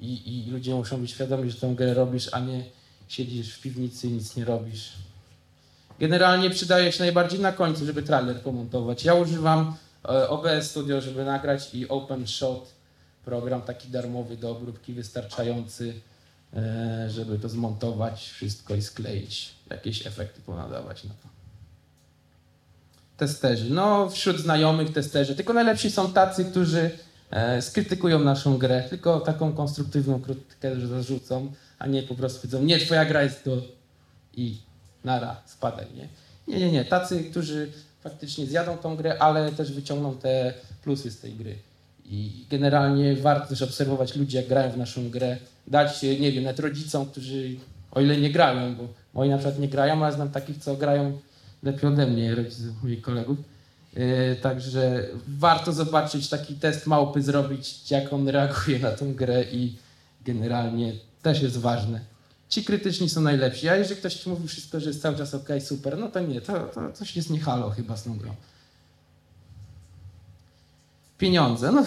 i, 0.00 0.46
i 0.46 0.50
ludzie 0.50 0.74
muszą 0.74 1.00
być 1.00 1.10
świadomi, 1.10 1.50
że 1.50 1.60
tą 1.60 1.74
grę 1.74 1.94
robisz, 1.94 2.28
a 2.32 2.40
nie 2.40 2.64
siedzisz 3.08 3.54
w 3.54 3.60
piwnicy 3.60 4.06
i 4.06 4.10
nic 4.12 4.36
nie 4.36 4.44
robisz. 4.44 4.92
Generalnie 5.98 6.50
przydaje 6.50 6.92
się 6.92 7.02
najbardziej 7.02 7.40
na 7.40 7.52
końcu, 7.52 7.86
żeby 7.86 8.02
trailer 8.02 8.40
pomontować. 8.40 9.04
Ja 9.04 9.14
używam 9.14 9.76
e, 10.04 10.28
OBS 10.28 10.70
Studio, 10.70 11.00
żeby 11.00 11.24
nagrać 11.24 11.74
i 11.74 11.88
OpenShot, 11.88 12.74
program 13.24 13.62
taki 13.62 13.88
darmowy 13.88 14.36
do 14.36 14.50
obróbki 14.50 14.92
wystarczający, 14.92 15.94
e, 16.56 17.10
żeby 17.10 17.38
to 17.38 17.48
zmontować 17.48 18.30
wszystko 18.30 18.74
i 18.74 18.82
skleić, 18.82 19.54
jakieś 19.70 20.06
efekty 20.06 20.40
ponadawać 20.46 21.04
na 21.04 21.10
to. 21.10 21.28
Testerzy. 23.16 23.70
No, 23.70 24.10
wśród 24.10 24.38
znajomych 24.38 24.92
testerzy, 24.92 25.36
tylko 25.36 25.52
najlepsi 25.52 25.90
są 25.90 26.12
tacy, 26.12 26.44
którzy 26.44 26.90
e, 27.30 27.62
skrytykują 27.62 28.18
naszą 28.18 28.58
grę, 28.58 28.84
tylko 28.90 29.20
taką 29.20 29.52
konstruktywną 29.52 30.20
krytykę, 30.20 30.80
że 30.80 30.88
zarzucą, 30.88 31.52
a 31.78 31.86
nie 31.86 32.02
po 32.02 32.14
prostu 32.14 32.40
powiedzą, 32.40 32.62
nie, 32.62 32.78
twoja 32.78 33.04
gra 33.04 33.22
jest 33.22 33.44
to 33.44 33.50
i 34.36 34.58
nara, 35.04 35.36
spadaj, 35.46 35.86
nie? 35.96 36.08
Nie, 36.48 36.58
nie, 36.58 36.72
nie. 36.72 36.84
Tacy, 36.84 37.24
którzy 37.24 37.72
faktycznie 38.00 38.46
zjadą 38.46 38.78
tą 38.78 38.96
grę, 38.96 39.18
ale 39.18 39.52
też 39.52 39.72
wyciągną 39.72 40.16
te 40.16 40.54
plusy 40.82 41.10
z 41.10 41.20
tej 41.20 41.32
gry. 41.32 41.58
I 42.06 42.44
generalnie 42.50 43.16
warto 43.16 43.48
też 43.48 43.62
obserwować 43.62 44.16
ludzi, 44.16 44.36
jak 44.36 44.48
grają 44.48 44.72
w 44.72 44.76
naszą 44.76 45.10
grę. 45.10 45.36
Dać, 45.66 46.02
nie 46.02 46.32
wiem, 46.32 46.44
nawet 46.44 46.60
rodzicom, 46.60 47.06
którzy 47.06 47.56
o 47.90 48.00
ile 48.00 48.16
nie 48.16 48.30
grają, 48.30 48.74
bo 48.74 48.88
moi 49.14 49.28
na 49.28 49.38
przykład 49.38 49.58
nie 49.58 49.68
grają, 49.68 50.04
ale 50.04 50.14
znam 50.14 50.30
takich, 50.30 50.58
co 50.58 50.76
grają 50.76 51.18
lepiej 51.62 51.90
ode 51.90 52.06
mnie, 52.06 52.34
rodziców 52.34 52.82
moich 52.82 53.02
kolegów. 53.02 53.38
Yy, 53.96 54.36
także 54.42 55.06
warto 55.28 55.72
zobaczyć 55.72 56.28
taki 56.28 56.54
test 56.54 56.86
małpy, 56.86 57.22
zrobić, 57.22 57.90
jak 57.90 58.12
on 58.12 58.28
reaguje 58.28 58.78
na 58.78 58.90
tą 58.90 59.14
grę 59.14 59.44
i 59.52 59.76
generalnie 60.24 60.92
też 61.22 61.42
jest 61.42 61.56
ważne. 61.56 62.00
Ci 62.48 62.64
krytyczni 62.64 63.08
są 63.08 63.20
najlepsi, 63.20 63.68
a 63.68 63.76
jeżeli 63.76 64.00
ktoś 64.00 64.14
ci 64.14 64.28
mówi 64.28 64.48
wszystko, 64.48 64.80
że 64.80 64.88
jest 64.90 65.02
cały 65.02 65.16
czas 65.16 65.34
ok, 65.34 65.48
super, 65.60 65.98
no 65.98 66.08
to 66.08 66.20
nie, 66.20 66.40
to, 66.40 66.60
to 66.60 66.92
coś 66.92 67.16
jest 67.16 67.30
nie 67.30 67.40
halo 67.40 67.70
chyba 67.70 67.96
z 67.96 68.04
tą 68.04 68.18
grą. 68.18 68.34
Pieniądze, 71.24 71.72
no 71.72 71.84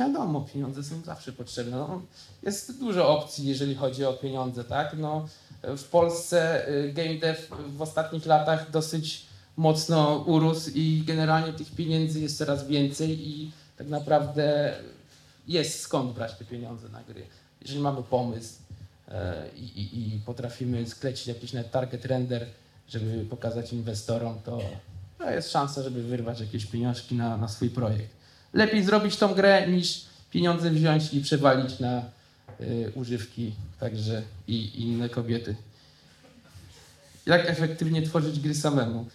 wiadomo, 0.00 0.40
pieniądze 0.40 0.84
są 0.84 1.02
zawsze 1.04 1.32
potrzebne. 1.32 1.76
No, 1.76 2.02
jest 2.42 2.78
dużo 2.78 3.08
opcji, 3.18 3.48
jeżeli 3.48 3.74
chodzi 3.74 4.04
o 4.04 4.12
pieniądze, 4.12 4.64
tak? 4.64 4.96
No, 4.98 5.28
w 5.62 5.84
Polsce 5.84 6.68
y, 6.68 6.92
game 6.92 7.14
dev 7.14 7.40
w 7.76 7.82
ostatnich 7.82 8.26
latach 8.26 8.70
dosyć 8.70 9.26
mocno 9.56 10.24
urósł 10.26 10.70
i 10.74 11.02
generalnie 11.06 11.52
tych 11.52 11.70
pieniędzy 11.70 12.20
jest 12.20 12.38
coraz 12.38 12.66
więcej 12.66 13.28
i 13.28 13.50
tak 13.78 13.88
naprawdę 13.88 14.74
jest 15.48 15.80
skąd 15.80 16.12
brać 16.12 16.34
te 16.38 16.44
pieniądze 16.44 16.88
na 16.88 17.02
gry. 17.02 17.22
Jeżeli 17.60 17.80
mamy 17.80 18.02
pomysł 18.02 18.54
e, 19.08 19.48
i, 19.56 19.80
i, 19.82 20.14
i 20.16 20.20
potrafimy 20.20 20.86
sklecić 20.86 21.26
jakiś 21.26 21.52
net 21.52 21.70
target 21.70 22.04
render, 22.04 22.46
żeby 22.88 23.26
pokazać 23.30 23.72
inwestorom, 23.72 24.38
to, 24.44 24.60
jest 25.30 25.52
szansa, 25.52 25.82
żeby 25.82 26.02
wyrwać 26.02 26.40
jakieś 26.40 26.66
pieniążki 26.66 27.14
na, 27.14 27.36
na 27.36 27.48
swój 27.48 27.70
projekt. 27.70 28.21
Lepiej 28.52 28.84
zrobić 28.84 29.16
tą 29.16 29.34
grę 29.34 29.66
niż 29.68 30.04
pieniądze 30.30 30.70
wziąć 30.70 31.14
i 31.14 31.20
przewalić 31.20 31.80
na 31.80 32.02
y, 32.60 32.92
używki 32.94 33.52
także 33.80 34.22
i, 34.48 34.82
inne 34.82 35.08
kobiety. 35.08 35.56
Jak 37.26 37.50
efektywnie 37.50 38.02
tworzyć 38.02 38.40
gry 38.40 38.54
samemu? 38.54 39.06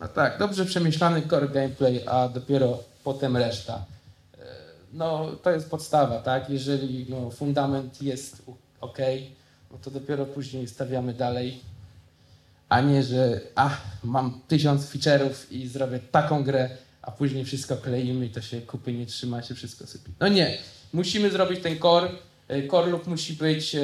No 0.00 0.08
tak, 0.08 0.38
dobrze 0.38 0.66
przemyślany 0.66 1.22
core 1.22 1.48
gameplay, 1.48 2.06
a 2.06 2.28
dopiero 2.28 2.78
potem 3.04 3.36
reszta. 3.36 3.84
E, 4.38 4.44
No, 4.92 5.26
to 5.42 5.50
jest 5.50 5.70
podstawa, 5.70 6.18
tak? 6.20 6.50
Jeżeli 6.50 7.06
no, 7.08 7.30
fundament 7.30 8.02
jest 8.02 8.42
ok, 8.80 8.98
no 9.70 9.78
to 9.78 9.90
dopiero 9.90 10.26
później 10.26 10.68
stawiamy 10.68 11.14
dalej, 11.14 11.60
a 12.68 12.80
nie, 12.80 13.02
że 13.02 13.40
a, 13.54 13.70
mam 14.04 14.40
tysiąc 14.48 14.86
feature'ów 14.86 15.34
i 15.50 15.68
zrobię 15.68 15.98
taką 15.98 16.44
grę, 16.44 16.70
a 17.02 17.10
później 17.10 17.44
wszystko 17.44 17.76
kleimy 17.76 18.26
i 18.26 18.30
to 18.30 18.40
się 18.40 18.60
kupy 18.60 18.92
nie 18.92 19.06
trzyma, 19.06 19.42
się 19.42 19.54
wszystko 19.54 19.86
sypie. 19.86 20.10
No 20.20 20.28
nie, 20.28 20.58
musimy 20.92 21.30
zrobić 21.30 21.62
ten 21.62 21.78
core. 21.78 22.08
Core 22.70 22.90
look 22.90 23.06
musi 23.06 23.32
być 23.32 23.74
e, 23.74 23.80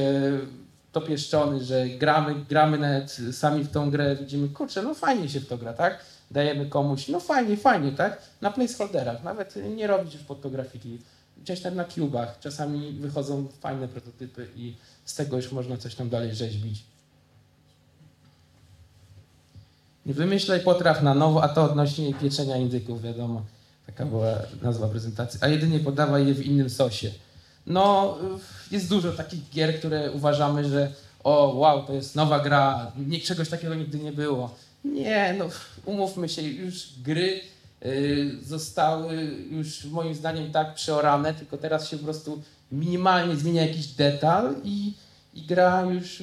dopieszczony, 0.93 1.65
że 1.65 1.89
gramy, 1.89 2.35
gramy 2.35 2.79
nawet 2.79 3.17
sami 3.33 3.65
w 3.65 3.71
tą 3.71 3.91
grę, 3.91 4.17
widzimy, 4.17 4.49
kurczę, 4.49 4.83
no 4.83 4.95
fajnie 4.95 5.29
się 5.29 5.41
w 5.41 5.47
to 5.47 5.59
gra, 5.59 5.73
tak? 5.73 6.05
Dajemy 6.31 6.67
komuś, 6.67 7.09
no 7.09 7.21
fajnie, 7.21 7.57
fajnie, 7.57 7.93
tak? 7.93 8.23
Na 8.41 8.51
placeholderach, 8.51 9.25
nawet 9.25 9.55
nie 9.77 9.87
robić 9.87 10.15
już 10.15 10.23
pod 10.23 10.43
to 10.43 10.51
graffiti. 10.51 10.99
Gdzieś 11.43 11.61
tam 11.61 11.75
na 11.75 11.85
cubach, 11.85 12.39
czasami 12.41 12.93
wychodzą 12.93 13.49
fajne 13.61 13.89
prototypy 13.89 14.49
i 14.57 14.77
z 15.05 15.15
tego 15.15 15.37
już 15.37 15.53
można 15.53 15.77
coś 15.77 15.95
tam 15.95 16.09
dalej 16.09 16.35
rzeźbić. 16.35 16.85
Nie 19.98 19.98
wymyślaj 20.15 20.61
potraw 20.61 21.03
na 21.03 21.15
nowo, 21.15 21.43
a 21.43 21.49
to 21.49 21.65
odnośnie 21.65 22.15
pieczenia 22.15 22.57
indyków, 22.57 23.03
wiadomo. 23.03 23.43
Taka 23.87 24.05
była 24.07 24.35
nazwa 24.63 24.89
prezentacji. 24.89 25.41
A 25.43 25.49
jedynie 25.49 25.81
podawaj 25.81 26.27
je 26.27 26.35
w 26.35 26.47
innym 26.47 26.71
sosie. 26.71 27.11
No, 27.67 28.19
jest 28.71 28.89
dużo 28.89 29.13
takich 29.13 29.51
gier, 29.51 29.79
które 29.79 30.13
uważamy, 30.13 30.69
że 30.69 30.93
o 31.25 31.53
wow, 31.57 31.87
to 31.87 31.93
jest 31.93 32.17
nowa 32.17 32.41
gra, 32.41 32.93
nie, 33.07 33.21
czegoś 33.21 33.49
takiego 33.49 33.75
nigdy 33.75 33.99
nie 33.99 34.13
było. 34.13 34.55
Nie, 34.85 35.35
no 35.39 35.49
umówmy 35.85 36.29
się, 36.29 36.43
już 36.43 36.89
gry 37.05 37.41
y, 37.87 38.31
zostały 38.43 39.17
już 39.51 39.85
moim 39.85 40.15
zdaniem 40.15 40.53
tak 40.53 40.75
przeorane, 40.75 41.35
tylko 41.35 41.59
teraz 41.59 41.89
się 41.89 41.99
po 41.99 42.05
prostu 42.05 42.43
minimalnie 42.73 43.37
zmienia 43.37 43.67
jakiś 43.67 43.87
detal 43.87 44.55
i, 44.65 44.93
i 45.35 45.43
gra 45.43 45.83
już 45.83 46.23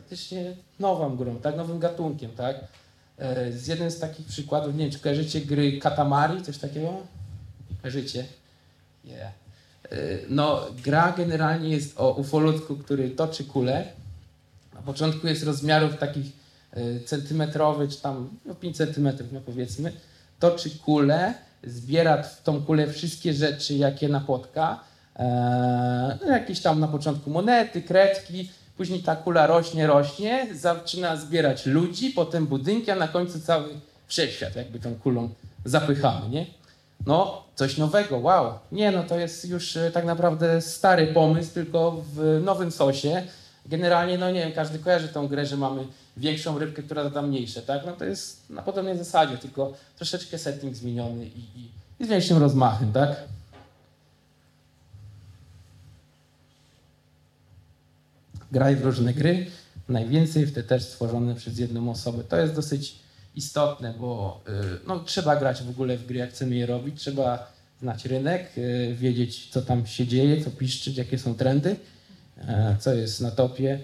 praktycznie 0.00 0.56
nową 0.78 1.16
grą, 1.16 1.36
tak, 1.36 1.56
nowym 1.56 1.78
gatunkiem, 1.78 2.30
tak. 2.30 2.56
E, 3.18 3.52
Z 3.52 3.66
jednym 3.66 3.90
z 3.90 3.98
takich 3.98 4.26
przykładów, 4.26 4.74
nie 4.74 4.84
wiem, 4.84 4.90
czy 4.92 4.98
kojarzycie 4.98 5.40
gry 5.40 5.78
Katamari, 5.78 6.42
coś 6.42 6.58
takiego? 6.58 6.96
Kojarzycie? 7.82 8.24
Yeah. 9.04 9.32
E, 9.90 9.96
No, 10.28 10.60
gra 10.84 11.12
generalnie 11.16 11.68
jest 11.68 12.00
o 12.00 12.12
ufolutku, 12.12 12.76
który 12.76 13.10
toczy 13.10 13.44
kulę. 13.44 13.84
Na 14.74 14.82
początku 14.82 15.26
jest 15.26 15.42
rozmiarów 15.44 15.98
takich 15.98 16.26
e, 16.72 17.00
centymetrowych, 17.00 17.90
czy 17.90 18.00
tam 18.00 18.28
no 18.46 18.54
5 18.54 18.76
centymetrów, 18.76 19.32
no 19.32 19.40
powiedzmy. 19.40 19.92
Toczy 20.38 20.70
kulę, 20.70 21.34
zbiera 21.64 22.22
w 22.22 22.42
tą 22.42 22.62
kulę 22.62 22.92
wszystkie 22.92 23.32
rzeczy, 23.32 23.74
jakie 23.74 24.08
napotka. 24.08 24.80
E, 25.16 26.18
no, 26.22 26.32
jakieś 26.32 26.60
tam 26.60 26.80
na 26.80 26.88
początku 26.88 27.30
monety, 27.30 27.82
kredki, 27.82 28.50
później 28.80 29.02
ta 29.02 29.16
kula 29.16 29.46
rośnie, 29.46 29.86
rośnie, 29.86 30.46
zaczyna 30.54 31.16
zbierać 31.16 31.66
ludzi, 31.66 32.10
potem 32.10 32.46
budynki, 32.46 32.90
a 32.90 32.96
na 32.96 33.08
końcu 33.08 33.40
cały 33.40 33.68
wszechświat 34.06 34.56
jakby 34.56 34.78
tą 34.78 34.94
kulą 34.94 35.28
zapychamy, 35.64 36.28
nie? 36.28 36.46
No, 37.06 37.42
coś 37.54 37.76
nowego, 37.76 38.18
wow. 38.18 38.58
Nie, 38.72 38.90
no 38.90 39.02
to 39.02 39.18
jest 39.18 39.48
już 39.48 39.76
e, 39.76 39.90
tak 39.90 40.04
naprawdę 40.04 40.60
stary 40.60 41.06
pomysł, 41.06 41.54
tylko 41.54 42.02
w 42.14 42.40
nowym 42.44 42.70
sosie. 42.70 43.22
Generalnie, 43.66 44.18
no 44.18 44.30
nie 44.30 44.40
wiem, 44.40 44.52
każdy 44.52 44.78
kojarzy 44.78 45.08
tą 45.08 45.28
grę, 45.28 45.46
że 45.46 45.56
mamy 45.56 45.86
większą 46.16 46.58
rybkę, 46.58 46.82
która 46.82 47.04
zada 47.04 47.22
mniejsze, 47.22 47.62
tak? 47.62 47.86
No 47.86 47.92
to 47.92 48.04
jest 48.04 48.50
na 48.50 48.62
podobnej 48.62 48.98
zasadzie, 48.98 49.38
tylko 49.38 49.72
troszeczkę 49.96 50.38
setting 50.38 50.76
zmieniony 50.76 51.26
i, 51.26 51.38
i, 51.38 51.70
i 52.00 52.04
z 52.06 52.08
większym 52.08 52.38
rozmachem, 52.38 52.92
tak? 52.92 53.16
Graj 58.52 58.76
w 58.76 58.84
różne 58.84 59.14
gry, 59.14 59.46
najwięcej 59.88 60.46
w 60.46 60.54
te 60.54 60.62
też 60.62 60.82
stworzone 60.82 61.34
przez 61.34 61.58
jedną 61.58 61.90
osobę. 61.90 62.24
To 62.24 62.36
jest 62.36 62.54
dosyć 62.54 62.96
istotne, 63.34 63.94
bo 64.00 64.40
y, 64.48 64.52
no, 64.86 65.00
trzeba 65.00 65.36
grać 65.36 65.62
w 65.62 65.70
ogóle 65.70 65.96
w 65.96 66.06
gry, 66.06 66.18
jak 66.18 66.30
chcemy 66.30 66.54
je 66.54 66.66
robić, 66.66 67.00
trzeba 67.00 67.52
znać 67.80 68.04
rynek, 68.04 68.58
y, 68.58 68.94
wiedzieć 68.94 69.48
co 69.50 69.62
tam 69.62 69.86
się 69.86 70.06
dzieje, 70.06 70.44
co 70.44 70.50
piszczyć, 70.50 70.96
jakie 70.96 71.18
są 71.18 71.34
trendy, 71.34 71.76
e, 72.38 72.76
co 72.80 72.94
jest 72.94 73.20
na 73.20 73.30
topie. 73.30 73.80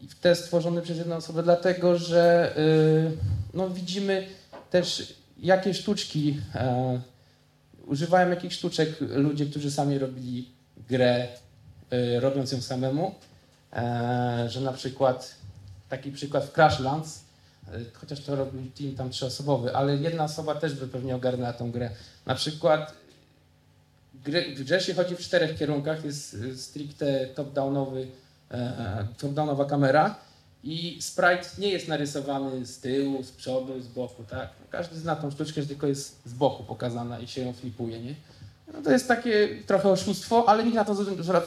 I 0.00 0.08
te 0.20 0.34
stworzone 0.34 0.82
przez 0.82 0.98
jedną 0.98 1.16
osobę, 1.16 1.42
dlatego 1.42 1.98
że 1.98 2.54
y, 2.58 3.16
no, 3.54 3.70
widzimy 3.70 4.26
też 4.70 5.14
jakie 5.38 5.74
sztuczki, 5.74 6.40
e, 6.54 7.00
używają 7.86 8.30
jakich 8.30 8.52
sztuczek 8.52 8.88
ludzie, 9.00 9.46
którzy 9.46 9.70
sami 9.70 9.98
robili 9.98 10.48
grę, 10.88 11.28
robiąc 12.20 12.52
ją 12.52 12.62
samemu, 12.62 13.14
e, 13.72 14.46
że 14.48 14.60
na 14.60 14.72
przykład 14.72 15.44
taki 15.88 16.12
przykład 16.12 16.44
w 16.44 16.52
Crashlands, 16.52 17.20
y, 17.74 17.84
chociaż 17.92 18.20
to 18.20 18.36
robił 18.36 18.70
team 18.70 18.94
tam 18.94 19.10
trzyosobowy, 19.10 19.76
ale 19.76 19.96
jedna 19.96 20.24
osoba 20.24 20.54
też 20.54 20.74
by 20.74 20.88
pewnie 20.88 21.16
ogarnęła 21.16 21.52
tą 21.52 21.70
grę. 21.70 21.90
Na 22.26 22.34
przykład 22.34 22.92
gry, 24.14 24.54
grze 24.54 24.80
się 24.80 24.94
chodzi 24.94 25.16
w 25.16 25.18
czterech 25.18 25.58
kierunkach, 25.58 26.04
jest 26.04 26.34
y, 26.34 26.58
stricte 26.58 27.26
top-downowy, 27.34 28.06
e, 28.50 29.06
top-downowa 29.18 29.64
kamera 29.64 30.16
i 30.64 30.98
sprite 31.02 31.48
nie 31.58 31.68
jest 31.68 31.88
narysowany 31.88 32.66
z 32.66 32.80
tyłu, 32.80 33.22
z 33.22 33.30
przodu, 33.30 33.80
z 33.80 33.86
boku, 33.88 34.24
tak? 34.30 34.48
Każdy 34.70 34.96
zna 34.96 35.16
tą 35.16 35.30
sztuczkę, 35.30 35.62
że 35.62 35.68
tylko 35.68 35.86
jest 35.86 36.20
z 36.24 36.32
boku 36.32 36.64
pokazana 36.64 37.18
i 37.18 37.28
się 37.28 37.40
ją 37.40 37.52
flipuje, 37.52 38.00
nie? 38.00 38.14
No 38.74 38.82
to 38.82 38.90
jest 38.90 39.08
takie 39.08 39.48
trochę 39.66 39.88
oszustwo, 39.88 40.48
ale 40.48 40.64
nikt 40.64 40.76
na 40.76 40.84
to 40.84 40.96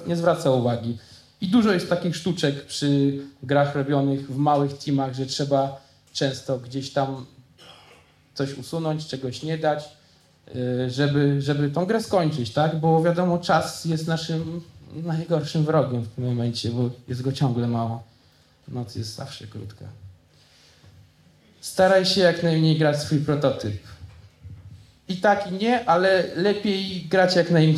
nie 0.08 0.16
zwraca 0.16 0.52
uwagi. 0.52 0.98
I 1.42 1.48
dużo 1.48 1.74
jest 1.74 1.90
takich 1.90 2.16
sztuczek 2.16 2.66
przy 2.66 3.20
grach 3.44 3.76
robionych 3.76 4.32
w 4.32 4.38
małych 4.38 4.78
teamach, 4.78 5.14
że 5.14 5.26
trzeba 5.26 5.82
często 6.14 6.58
gdzieś 6.60 6.90
tam 6.90 7.26
coś 8.34 8.58
usunąć, 8.58 9.08
czegoś 9.08 9.44
nie 9.44 9.58
dać, 9.58 9.90
y, 10.56 10.90
żeby, 10.90 11.42
żeby 11.42 11.70
tą 11.70 11.86
grę 11.86 12.04
skończyć, 12.04 12.54
tak? 12.54 12.80
Bo 12.80 13.04
wiadomo, 13.04 13.38
czas 13.38 13.86
jest 13.86 14.08
naszym 14.08 14.62
najgorszym 14.94 15.66
wrogiem 15.66 16.02
w 16.04 16.08
tym 16.08 16.26
momencie, 16.26 16.70
bo 16.70 16.90
jest 17.08 17.22
go 17.22 17.32
ciągle 17.32 17.68
mało. 17.68 18.04
Noc 18.68 18.96
jest 18.96 19.16
zawsze 19.16 19.48
krótka. 19.48 19.86
Staraj 21.62 22.06
się 22.06 22.22
jak 22.22 22.44
najmniej 22.44 22.78
grać 22.78 23.02
swój 23.02 23.20
prototyp. 23.20 23.97
I 25.10 25.18
tak 25.18 25.52
i 25.52 25.54
nie, 25.54 25.86
ale 25.86 26.24
lepiej 26.36 27.08
grać 27.10 27.36
jak 27.36 27.52
najmniej. 27.52 27.78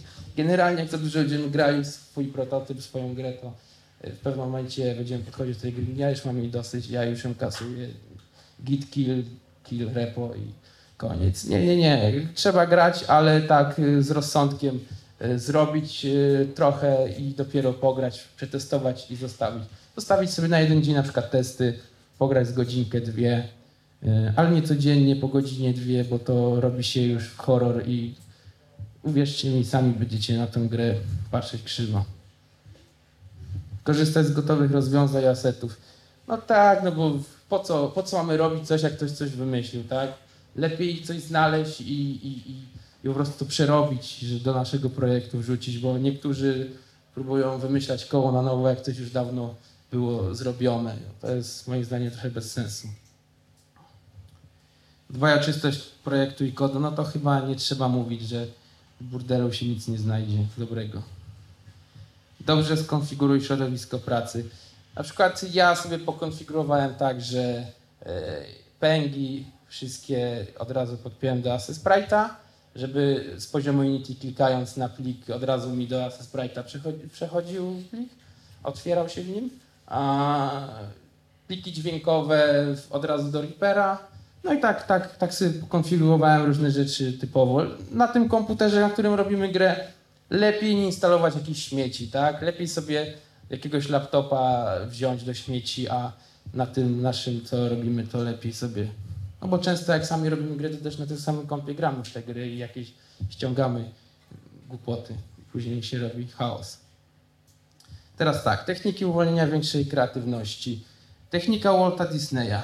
Generalnie 0.36 0.80
jak 0.80 0.90
za 0.90 0.98
dużo 0.98 1.18
będziemy 1.18 1.50
grali 1.50 1.84
swój 1.84 2.26
prototyp, 2.26 2.82
swoją 2.82 3.14
grę, 3.14 3.32
to 3.32 3.52
w 4.04 4.18
pewnym 4.18 4.44
momencie 4.44 4.94
będziemy 4.94 5.24
podchodzić 5.24 5.56
do 5.56 5.62
tej 5.62 5.72
gry. 5.72 5.84
Ja 5.96 6.10
już 6.10 6.24
mam 6.24 6.38
jej 6.38 6.48
dosyć, 6.48 6.90
ja 6.90 7.04
już 7.04 7.24
ją 7.24 7.34
kasuję. 7.34 7.88
Git 8.64 8.90
kill, 8.90 9.24
kill 9.64 9.90
repo 9.94 10.34
i 10.34 10.52
koniec. 10.96 11.44
Nie, 11.44 11.66
nie, 11.66 11.76
nie. 11.76 12.12
Trzeba 12.34 12.66
grać, 12.66 13.04
ale 13.04 13.40
tak 13.40 13.78
y, 13.78 14.02
z 14.02 14.10
rozsądkiem 14.10 14.80
y, 15.22 15.38
zrobić 15.38 16.06
trochę 16.54 17.08
i 17.18 17.34
dopiero 17.34 17.72
pograć, 17.72 18.28
przetestować 18.36 19.10
i 19.10 19.16
zostawić. 19.16 19.62
Zostawić 19.96 20.30
sobie 20.30 20.48
na 20.48 20.60
jeden 20.60 20.82
dzień 20.82 20.94
na 20.94 21.02
przykład 21.02 21.30
testy, 21.30 21.78
pograć 22.18 22.48
z 22.48 22.52
godzinkę, 22.52 23.00
dwie, 23.00 23.48
ale 24.36 24.50
nie 24.50 24.62
codziennie, 24.62 25.16
po 25.16 25.28
godzinie, 25.28 25.74
dwie, 25.74 26.04
bo 26.04 26.18
to 26.18 26.60
robi 26.60 26.84
się 26.84 27.02
już 27.02 27.34
horror 27.34 27.88
i 27.88 28.14
uwierzcie 29.02 29.50
mi, 29.50 29.64
sami 29.64 29.92
będziecie 29.92 30.38
na 30.38 30.46
tę 30.46 30.60
grę 30.60 30.94
patrzeć 31.30 31.62
krzywo. 31.62 32.04
Korzystać 33.84 34.26
z 34.26 34.32
gotowych 34.32 34.70
rozwiązań 34.70 35.24
asetów. 35.24 35.76
No 36.28 36.38
tak, 36.38 36.82
no 36.84 36.92
bo 36.92 37.12
po 37.48 37.58
co, 37.58 37.88
po 37.88 38.02
co 38.02 38.16
mamy 38.16 38.36
robić 38.36 38.66
coś, 38.66 38.82
jak 38.82 38.96
ktoś 38.96 39.10
coś 39.10 39.30
wymyślił, 39.30 39.84
tak? 39.84 40.10
Lepiej 40.56 41.02
coś 41.02 41.20
znaleźć 41.20 41.80
i, 41.80 42.26
i, 42.26 42.50
i, 42.50 42.54
i 43.04 43.08
po 43.08 43.14
prostu 43.14 43.46
przerobić, 43.46 44.18
że 44.18 44.40
do 44.40 44.54
naszego 44.54 44.90
projektu 44.90 45.38
wrzucić, 45.38 45.78
bo 45.78 45.98
niektórzy 45.98 46.70
próbują 47.14 47.58
wymyślać 47.58 48.04
koło 48.04 48.32
na 48.32 48.42
nowo, 48.42 48.68
jak 48.68 48.80
coś 48.80 48.98
już 48.98 49.10
dawno 49.10 49.54
było 49.92 50.34
zrobione. 50.34 50.96
To 51.20 51.34
jest 51.34 51.68
moim 51.68 51.84
zdaniem 51.84 52.10
trochę 52.10 52.30
bez 52.30 52.52
sensu. 52.52 52.88
Dbaja 55.10 55.38
czystość 55.38 55.80
projektu 56.04 56.44
i 56.44 56.52
kodu, 56.52 56.80
no 56.80 56.92
to 56.92 57.04
chyba 57.04 57.40
nie 57.40 57.56
trzeba 57.56 57.88
mówić, 57.88 58.22
że 58.22 58.46
w 59.00 59.04
burdelu 59.04 59.52
się 59.52 59.66
nic 59.66 59.88
nie 59.88 59.98
znajdzie 59.98 60.38
dobrego. 60.58 61.02
Dobrze 62.40 62.76
skonfiguruj 62.76 63.40
środowisko 63.40 63.98
pracy. 63.98 64.48
Na 64.96 65.02
przykład 65.02 65.54
ja 65.54 65.76
sobie 65.76 65.98
pokonfigurowałem 65.98 66.94
tak, 66.94 67.20
że 67.20 67.42
e, 68.02 68.44
pęgi 68.80 69.46
wszystkie 69.68 70.46
od 70.58 70.70
razu 70.70 70.96
podpiąłem 70.96 71.42
do 71.42 71.54
Access 71.54 71.84
Sprite'a, 71.84 72.28
żeby 72.76 73.34
z 73.38 73.46
poziomu 73.46 73.80
Unity 73.80 74.14
klikając 74.14 74.76
na 74.76 74.88
plik 74.88 75.30
od 75.30 75.42
razu 75.42 75.70
mi 75.70 75.88
do 75.88 76.04
Access 76.04 76.32
Sprite'a 76.32 76.64
przechodził 77.12 77.82
plik, 77.90 78.10
otwierał 78.62 79.08
się 79.08 79.22
w 79.22 79.28
nim. 79.28 79.50
A 79.86 80.68
pliki 81.48 81.72
dźwiękowe 81.72 82.66
od 82.90 83.04
razu 83.04 83.30
do 83.30 83.40
Reapera. 83.42 84.09
No 84.44 84.52
i 84.52 84.60
tak, 84.60 84.86
tak, 84.86 85.16
tak 85.16 85.34
sobie 85.34 85.50
konfigurowałem 85.68 86.46
różne 86.46 86.70
rzeczy 86.70 87.12
typowo. 87.12 87.62
Na 87.90 88.08
tym 88.08 88.28
komputerze, 88.28 88.80
na 88.80 88.90
którym 88.90 89.14
robimy 89.14 89.48
grę, 89.52 89.76
lepiej 90.30 90.74
nie 90.74 90.86
instalować 90.86 91.34
jakichś 91.34 91.68
śmieci, 91.68 92.08
tak? 92.08 92.42
Lepiej 92.42 92.68
sobie 92.68 93.14
jakiegoś 93.50 93.88
laptopa 93.88 94.70
wziąć 94.86 95.24
do 95.24 95.34
śmieci, 95.34 95.88
a 95.88 96.12
na 96.54 96.66
tym 96.66 97.02
naszym, 97.02 97.44
co 97.44 97.68
robimy, 97.68 98.06
to 98.06 98.18
lepiej 98.18 98.52
sobie. 98.52 98.88
No 99.42 99.48
bo 99.48 99.58
często 99.58 99.92
jak 99.92 100.06
sami 100.06 100.28
robimy 100.28 100.56
gry, 100.56 100.70
to 100.70 100.84
też 100.84 100.98
na 100.98 101.06
tym 101.06 101.18
samym 101.18 101.46
kompie 101.46 101.74
gramy 101.74 102.04
w 102.04 102.12
te 102.12 102.22
gry 102.22 102.48
i 102.50 102.58
jakieś 102.58 102.92
ściągamy 103.30 103.90
głupoty. 104.68 105.14
Później 105.52 105.82
się 105.82 105.98
robi 105.98 106.26
chaos. 106.28 106.78
Teraz 108.16 108.44
tak, 108.44 108.64
techniki 108.64 109.04
uwolnienia 109.04 109.46
większej 109.46 109.86
kreatywności. 109.86 110.84
Technika 111.30 111.72
Walta 111.72 112.06
Disneya. 112.06 112.62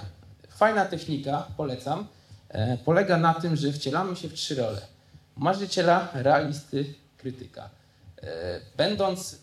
Fajna 0.56 0.84
technika, 0.84 1.46
polecam. 1.56 2.06
E, 2.48 2.78
polega 2.78 3.16
na 3.16 3.34
tym, 3.34 3.56
że 3.56 3.72
wcielamy 3.72 4.16
się 4.16 4.28
w 4.28 4.34
trzy 4.34 4.54
role. 4.54 4.80
Marzyciela, 5.36 6.08
realisty, 6.14 6.94
krytyka. 7.18 7.70
E, 8.22 8.60
będąc 8.76 9.38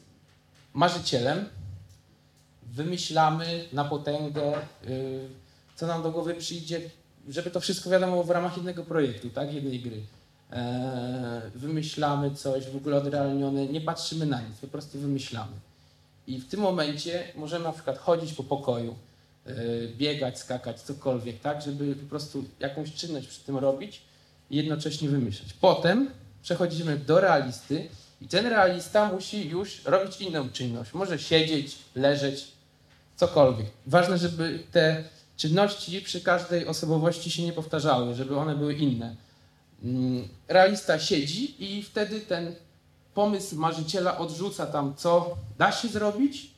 marzycielem, 0.73 1.45
wymyślamy 2.73 3.65
na 3.73 3.86
potęgę, 3.86 4.54
y, 4.88 5.28
co 5.76 5.88
nam 5.88 6.04
do 6.04 6.12
głowy 6.12 6.36
przyjdzie, 6.36 6.82
żeby 7.30 7.52
to 7.52 7.60
wszystko 7.60 7.89
wiadomo 7.89 8.23
w 8.23 8.30
ramach 8.30 8.58
jednego 8.58 8.84
projektu, 8.84 9.30
tak, 9.30 9.54
jednej 9.54 9.80
gry. 9.80 10.02
E, 10.52 11.41
wymyślamy 11.56 12.36
coś 12.36 12.69
w 12.69 12.76
ogóle 12.76 12.97
odrealnione, 12.97 13.65
nie 13.65 13.82
patrzymy 13.82 14.26
na 14.26 14.41
nic, 14.41 14.58
po 14.58 14.67
prostu 14.67 14.99
wymyślamy. 14.99 15.54
I 16.28 16.39
w 16.39 16.49
tym 16.49 16.60
momencie 16.60 17.23
możemy 17.36 17.63
na 17.63 17.71
przykład 17.71 17.97
chodzić 17.97 18.34
po 18.34 18.43
pokoju, 18.43 18.91
e, 18.91 18.95
biegać, 19.97 20.39
skakać, 20.39 20.82
cokolwiek, 20.82 21.39
tak, 21.39 21.62
żeby 21.62 21.95
po 21.95 22.10
prostu 22.10 22.43
jakąś 22.60 22.93
czynność 22.93 23.27
przy 23.27 23.39
tym 23.39 23.58
robić 23.58 24.01
i 24.49 24.58
jednocześnie 24.58 25.10
wymyślać. 25.10 25.53
Potem 25.53 26.10
przechodzimy 26.41 26.97
do 26.97 27.19
realisty, 27.19 27.88
i 28.23 28.27
ten 28.27 28.47
realista 28.47 29.12
musi 29.13 29.49
już 29.49 29.84
robić 29.86 30.21
inną 30.21 30.49
czynność. 30.49 30.93
Może 30.93 31.19
siedzieć, 31.19 31.75
leżeć, 31.95 32.47
cokolwiek. 33.15 33.67
Ważne, 33.88 34.17
żeby 34.17 34.63
te 34.71 35.03
czynności 35.38 36.01
przy 36.01 36.21
każdej 36.21 36.67
osobowości 36.67 37.32
się 37.32 37.43
nie 37.43 37.53
powtarzały, 37.53 38.15
żeby 38.15 38.38
one 38.38 38.56
były 38.56 38.73
inne. 38.73 39.15
Mm, 39.84 40.27
realista 40.47 40.99
siedzi 40.99 41.63
i 41.63 41.84
wtedy 41.84 42.19
ten 42.21 42.56
pomysł 43.13 43.56
marzyciela 43.56 44.17
odrzuca 44.17 44.65
tam, 44.65 44.95
co 44.97 45.38
da 45.58 45.71
się 45.71 45.88
zrobić, 45.88 46.52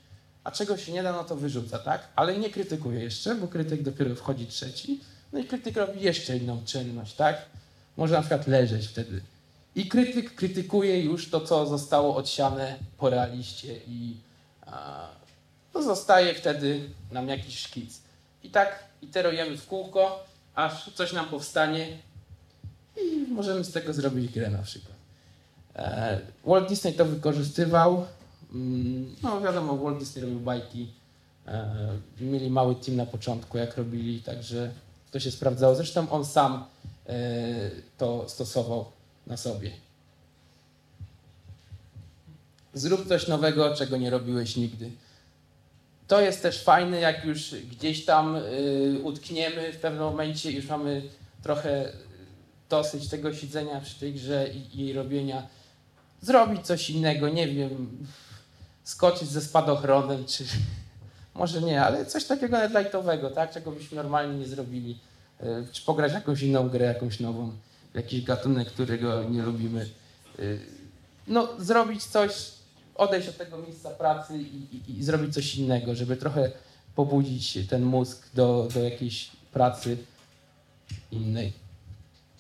a 0.46 0.52
czego 0.52 0.78
się 0.78 0.92
nie 0.92 1.04
da, 1.04 1.12
no 1.12 1.24
to 1.24 1.36
wyrzuca, 1.36 1.80
tak? 1.80 2.08
Ale 2.16 2.38
nie 2.38 2.50
krytykuje 2.50 3.00
jeszcze, 3.00 3.36
bo 3.36 3.48
krytyk 3.48 3.84
dopiero 3.84 4.16
wchodzi 4.16 4.48
trzeci. 4.48 5.00
No 5.34 5.40
i 5.40 5.46
krytyk 5.46 5.78
robi 5.78 6.02
jeszcze 6.02 6.38
inną 6.38 6.62
czynność, 6.66 7.16
tak? 7.16 7.46
Może 7.98 8.14
na 8.14 8.22
przykład 8.22 8.48
leżeć 8.48 8.88
wtedy. 8.88 9.22
I 9.76 9.88
krytyk 9.88 10.36
krytykuje 10.36 11.02
już 11.02 11.30
to, 11.30 11.42
co 11.42 11.66
zostało 11.66 12.16
odsiane 12.16 12.76
po 12.98 13.10
realiście 13.10 13.80
i 13.88 14.16
a, 14.66 15.08
to 15.74 15.84
zostaje 15.84 16.34
wtedy 16.34 16.90
nam 17.12 17.28
jakiś 17.30 17.60
szkic. 17.60 18.02
I 18.44 18.50
tak 18.50 18.84
iterujemy 19.02 19.58
w 19.58 19.68
kółko, 19.68 20.24
aż 20.56 20.90
coś 20.94 21.14
nam 21.14 21.26
powstanie 21.26 21.98
i 22.98 23.32
możemy 23.32 23.64
z 23.64 23.72
tego 23.72 23.94
zrobić 23.94 24.32
grę 24.32 24.50
na 24.50 24.62
przykład. 24.62 24.96
E, 25.76 26.20
Walt 26.46 26.70
Disney 26.70 26.94
to 26.94 27.06
wykorzystywał. 27.06 28.06
Mm, 28.54 29.16
no 29.24 29.42
wiadomo, 29.42 29.78
Walt 29.78 30.00
Disney 30.00 30.22
robił 30.22 30.40
bajki. 30.40 30.88
E, 31.48 31.98
mieli 32.22 32.50
mały 32.50 32.76
team 32.76 32.98
na 32.98 33.06
początku, 33.06 33.58
jak 33.58 33.78
robili, 33.78 34.22
także 34.22 34.72
to 35.12 35.20
się 35.20 35.32
sprawdzało. 35.32 35.76
Zresztą 35.76 36.10
on 36.10 36.26
sam 36.26 36.66
e, 37.08 37.72
to 37.98 38.30
stosował 38.30 38.86
na 39.28 39.38
sobie. 39.38 39.72
Zrób 42.74 43.08
coś 43.08 43.28
nowego, 43.28 43.76
czego 43.76 43.98
nie 43.98 44.10
robiłeś 44.10 44.56
nigdy. 44.56 44.92
To 46.08 46.22
jest 46.22 46.42
też 46.42 46.64
fajne, 46.64 47.00
jak 47.00 47.26
już 47.26 47.56
gdzieś 47.72 48.06
tam 48.06 48.36
y, 48.36 49.00
utkniemy 49.04 49.74
w 49.74 49.78
pewnym 49.78 50.04
momencie, 50.04 50.52
już 50.52 50.68
mamy 50.68 51.02
trochę 51.44 51.92
dosyć 52.70 53.10
tego 53.10 53.34
siedzenia 53.34 53.82
przy 53.82 54.00
tej 54.00 54.14
grze 54.14 54.50
i 54.54 54.78
jej 54.78 54.94
robienia. 54.94 55.48
Zrobić 56.22 56.66
coś 56.66 56.90
innego, 56.90 57.30
nie 57.30 57.48
wiem, 57.48 57.98
skoczyć 58.86 59.30
ze 59.30 59.42
spadochronem, 59.42 60.26
czy 60.26 60.46
może 61.36 61.62
nie, 61.62 61.84
ale 61.84 62.06
coś 62.06 62.26
takiego 62.26 62.58
lightowego, 62.68 63.30
tak? 63.30 63.52
czego 63.52 63.72
byśmy 63.72 63.96
normalnie 63.96 64.40
nie 64.40 64.48
zrobili. 64.48 65.00
Y, 65.44 65.68
czy 65.72 65.82
pograć 65.82 66.14
jakąś 66.14 66.42
inną 66.42 66.70
grę, 66.70 66.86
jakąś 66.86 67.20
nową 67.20 67.52
jakiś 67.94 68.24
gatunek, 68.24 68.68
którego 68.68 69.24
nie 69.24 69.44
lubimy. 69.44 69.90
Y, 70.40 70.60
no, 71.28 71.48
zrobić 71.60 72.04
coś, 72.04 72.52
odejść 72.96 73.28
od 73.30 73.38
tego 73.38 73.58
miejsca 73.58 73.90
pracy 73.90 74.38
i, 74.38 74.76
i, 74.76 75.00
i 75.00 75.04
zrobić 75.04 75.34
coś 75.34 75.56
innego, 75.56 75.96
żeby 75.96 76.18
trochę 76.18 76.52
pobudzić 76.96 77.60
ten 77.70 77.84
mózg 77.84 78.28
do, 78.34 78.68
do 78.74 78.80
jakiejś 78.80 79.32
pracy 79.54 79.98
innej. 81.12 81.54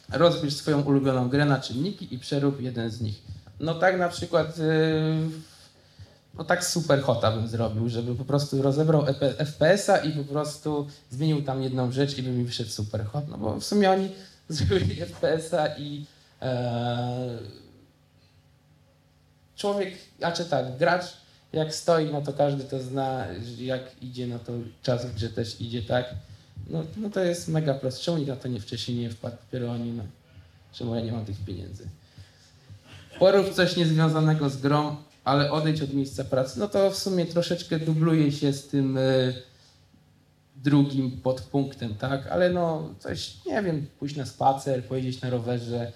Rozbierz 0.09 0.55
swoją 0.55 0.81
ulubioną 0.81 1.29
grę 1.29 1.45
na 1.45 1.59
czynniki 1.59 2.15
i 2.15 2.19
przerób 2.19 2.61
jeden 2.61 2.89
z 2.89 3.01
nich. 3.01 3.21
No 3.59 3.75
tak 3.75 3.99
na 3.99 4.09
przykład, 4.09 4.57
yy, 4.57 4.65
no 6.37 6.43
tak 6.43 6.65
super 6.65 7.01
hota 7.01 7.31
bym 7.31 7.47
zrobił, 7.47 7.89
żeby 7.89 8.15
po 8.15 8.25
prostu 8.25 8.61
rozebrał 8.61 9.05
FPS-a 9.37 9.97
i 9.97 10.11
po 10.11 10.23
prostu 10.23 10.87
zmienił 11.11 11.41
tam 11.41 11.63
jedną 11.63 11.91
rzecz 11.91 12.17
i 12.17 12.23
by 12.23 12.29
mi 12.29 12.43
wyszedł 12.43 12.69
super 12.69 13.05
hot, 13.05 13.27
no 13.27 13.37
bo 13.37 13.59
w 13.59 13.65
sumie 13.65 13.91
oni 13.91 14.09
zrobili 14.49 14.95
FPS-a 14.95 15.67
i 15.77 16.05
e, 16.41 17.37
człowiek, 19.55 19.93
a 20.21 20.31
czy 20.31 20.45
tak, 20.45 20.77
gracz 20.77 21.25
jak 21.55 21.75
stoi, 21.75 22.11
no 22.11 22.21
to 22.21 22.33
każdy 22.33 22.63
to 22.63 22.79
zna, 22.79 23.25
jak 23.57 23.81
idzie, 24.03 24.27
no 24.27 24.39
to 24.39 24.53
czas 24.83 25.05
w 25.05 25.15
grze 25.15 25.29
też 25.29 25.61
idzie, 25.61 25.81
tak? 25.81 26.15
No, 26.67 26.83
no 26.97 27.09
to 27.09 27.19
jest 27.19 27.47
mega 27.47 27.73
proste. 27.73 28.03
Czemu 28.03 28.17
nikt 28.17 28.29
na 28.29 28.35
to 28.35 28.47
nie 28.47 28.59
wcześniej 28.59 28.97
nie 28.97 29.09
wpadł? 29.09 29.37
Dopiero 29.45 29.71
oni, 29.71 29.91
no. 29.91 30.03
Czemu 30.73 30.95
ja 30.95 31.01
nie 31.01 31.11
mam 31.11 31.25
tych 31.25 31.45
pieniędzy? 31.45 31.87
Porób 33.19 33.53
coś 33.53 33.75
niezwiązanego 33.75 34.49
z 34.49 34.57
grą, 34.57 34.95
ale 35.25 35.51
odejdź 35.51 35.81
od 35.81 35.93
miejsca 35.93 36.23
pracy. 36.23 36.59
No 36.59 36.67
to 36.67 36.91
w 36.91 36.97
sumie 36.97 37.25
troszeczkę 37.25 37.79
dubluje 37.79 38.31
się 38.31 38.53
z 38.53 38.67
tym 38.67 38.97
e, 38.97 39.01
drugim 40.55 41.11
podpunktem, 41.11 41.95
tak? 41.95 42.27
Ale 42.27 42.49
no 42.49 42.93
coś, 42.99 43.45
nie 43.45 43.63
wiem, 43.63 43.87
pójść 43.99 44.15
na 44.15 44.25
spacer, 44.25 44.83
pojeździć 44.83 45.21
na 45.21 45.29
rowerze, 45.29 45.91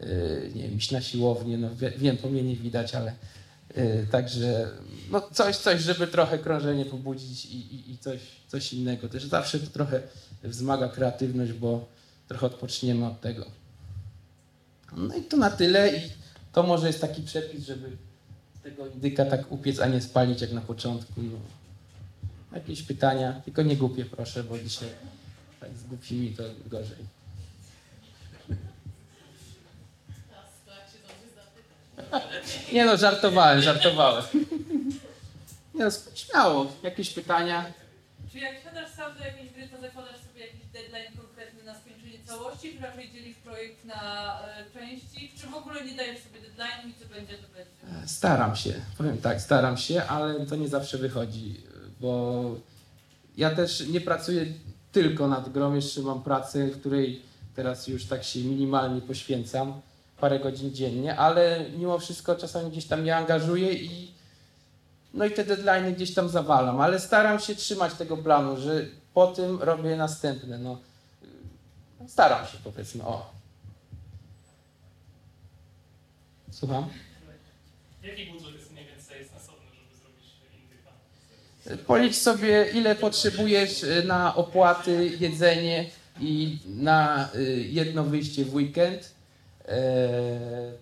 e, 0.00 0.06
nie 0.54 0.62
wiem, 0.62 0.76
iść 0.76 0.90
na 0.90 1.00
siłownię, 1.00 1.58
no 1.58 1.76
wie, 1.76 1.90
wiem, 1.90 2.16
po 2.16 2.28
mnie 2.28 2.42
nie 2.42 2.56
widać, 2.56 2.94
ale 2.94 3.12
e, 3.74 4.06
także 4.06 4.68
no 5.10 5.28
coś, 5.32 5.56
coś, 5.56 5.80
żeby 5.80 6.06
trochę 6.06 6.38
krążenie 6.38 6.84
pobudzić 6.84 7.46
i, 7.46 7.74
i, 7.74 7.90
i 7.90 7.98
coś, 7.98 8.20
coś 8.48 8.72
innego. 8.72 9.08
Też 9.08 9.24
zawsze 9.24 9.60
to 9.60 9.66
trochę 9.66 10.02
wzmaga 10.44 10.88
kreatywność, 10.88 11.52
bo 11.52 11.88
trochę 12.28 12.46
odpoczniemy 12.46 13.06
od 13.06 13.20
tego. 13.20 13.46
No 14.96 15.14
i 15.14 15.22
to 15.22 15.36
na 15.36 15.50
tyle 15.50 15.96
i 15.96 16.00
to 16.52 16.62
może 16.62 16.86
jest 16.86 17.00
taki 17.00 17.22
przepis, 17.22 17.64
żeby 17.64 17.96
tego 18.66 18.86
indyka 18.86 19.24
tak 19.24 19.52
upiec, 19.52 19.80
a 19.80 19.86
nie 19.86 20.00
spalić 20.00 20.40
jak 20.40 20.52
na 20.52 20.60
początku. 20.60 21.12
No. 21.22 21.38
Jakieś 22.52 22.82
pytania? 22.82 23.40
Tylko 23.44 23.62
nie 23.62 23.76
głupie 23.76 24.04
proszę, 24.04 24.44
bo 24.44 24.58
dzisiaj 24.58 24.88
tak 25.60 25.70
z 25.76 25.84
głupimi 25.84 26.30
to 26.30 26.42
gorzej. 26.66 26.96
Nie 32.72 32.84
no, 32.84 32.96
żartowałem, 32.96 33.62
żartowałem. 33.62 34.24
Nie 35.74 35.84
no, 35.84 35.90
śmiało. 36.14 36.72
Jakieś 36.82 37.10
pytania? 37.10 37.72
Czy 38.32 38.38
jak 38.38 38.62
siadasz 38.62 38.90
sam 38.90 39.18
do 39.18 39.24
jakiejś 39.24 39.52
gry, 39.52 39.68
to 39.68 39.80
zakładasz 39.80 40.16
sobie 40.16 40.40
jakiś 40.46 40.60
deadline 40.72 41.16
całości, 42.26 42.76
czy 42.76 42.82
raczej 42.82 43.10
dzielisz 43.12 43.36
projekt 43.36 43.84
na 43.84 44.40
e, 44.40 44.64
części, 44.74 45.32
czy 45.40 45.46
w 45.46 45.54
ogóle 45.54 45.84
nie 45.84 45.96
dajesz 45.96 46.18
sobie 46.22 46.40
deadline 46.40 46.90
i 46.90 46.94
co 47.02 47.14
będzie, 47.14 47.34
to 47.34 47.48
będzie? 47.54 48.08
Staram 48.08 48.56
się, 48.56 48.74
powiem 48.98 49.18
tak, 49.18 49.40
staram 49.40 49.76
się, 49.76 50.02
ale 50.02 50.46
to 50.46 50.56
nie 50.56 50.68
zawsze 50.68 50.98
wychodzi, 50.98 51.60
bo 52.00 52.44
ja 53.36 53.50
też 53.50 53.86
nie 53.86 54.00
pracuję 54.00 54.46
tylko 54.92 55.28
nad 55.28 55.48
grą, 55.48 55.74
jeszcze 55.74 56.00
mam 56.00 56.22
pracę, 56.22 56.68
której 56.70 57.22
teraz 57.54 57.88
już 57.88 58.04
tak 58.04 58.24
się 58.24 58.40
minimalnie 58.40 59.00
poświęcam, 59.00 59.80
parę 60.20 60.40
godzin 60.40 60.74
dziennie, 60.74 61.16
ale 61.16 61.64
mimo 61.78 61.98
wszystko 61.98 62.36
czasami 62.36 62.70
gdzieś 62.70 62.84
tam 62.84 63.00
mnie 63.00 63.16
angażuję 63.16 63.72
i 63.72 64.16
no 65.14 65.24
i 65.24 65.30
te 65.30 65.44
deadline 65.44 65.94
gdzieś 65.94 66.14
tam 66.14 66.28
zawalam, 66.28 66.80
ale 66.80 67.00
staram 67.00 67.40
się 67.40 67.54
trzymać 67.54 67.94
tego 67.94 68.16
planu, 68.16 68.56
że 68.56 68.86
po 69.14 69.26
tym 69.26 69.62
robię 69.62 69.96
następne, 69.96 70.58
no 70.58 70.78
staram 72.08 72.46
się 72.46 72.58
powiedzmy, 72.64 73.04
o. 73.04 73.30
Słucham? 76.50 76.88
Jaki 78.02 78.26
budżet 78.26 78.54
jest 78.54 78.72
mniej 78.72 78.86
więcej 78.86 79.28
sensowny, 79.28 79.66
żeby 79.74 80.00
zrobić 80.00 80.26
indyka? 80.62 81.84
Policz 81.86 82.16
sobie, 82.16 82.66
ile 82.74 82.94
potrzebujesz 82.94 83.82
y, 83.82 84.04
na 84.06 84.34
opłaty, 84.34 85.16
jedzenie 85.20 85.90
i 86.20 86.58
na 86.66 87.28
y, 87.34 87.60
jedno 87.60 88.04
wyjście 88.04 88.44
w 88.44 88.54
weekend, 88.54 89.12
e, 89.68 89.78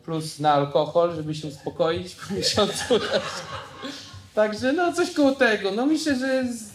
plus 0.05 0.39
na 0.39 0.53
alkohol, 0.53 1.15
żeby 1.17 1.35
się 1.35 1.49
uspokoić 1.49 2.15
po 2.15 2.35
miesiącu. 2.35 2.85
Także 4.35 4.73
no 4.73 4.93
coś 4.93 5.11
koło 5.11 5.33
tego. 5.33 5.71
No 5.71 5.87
myślę, 5.87 6.19
że 6.19 6.53
z, 6.53 6.74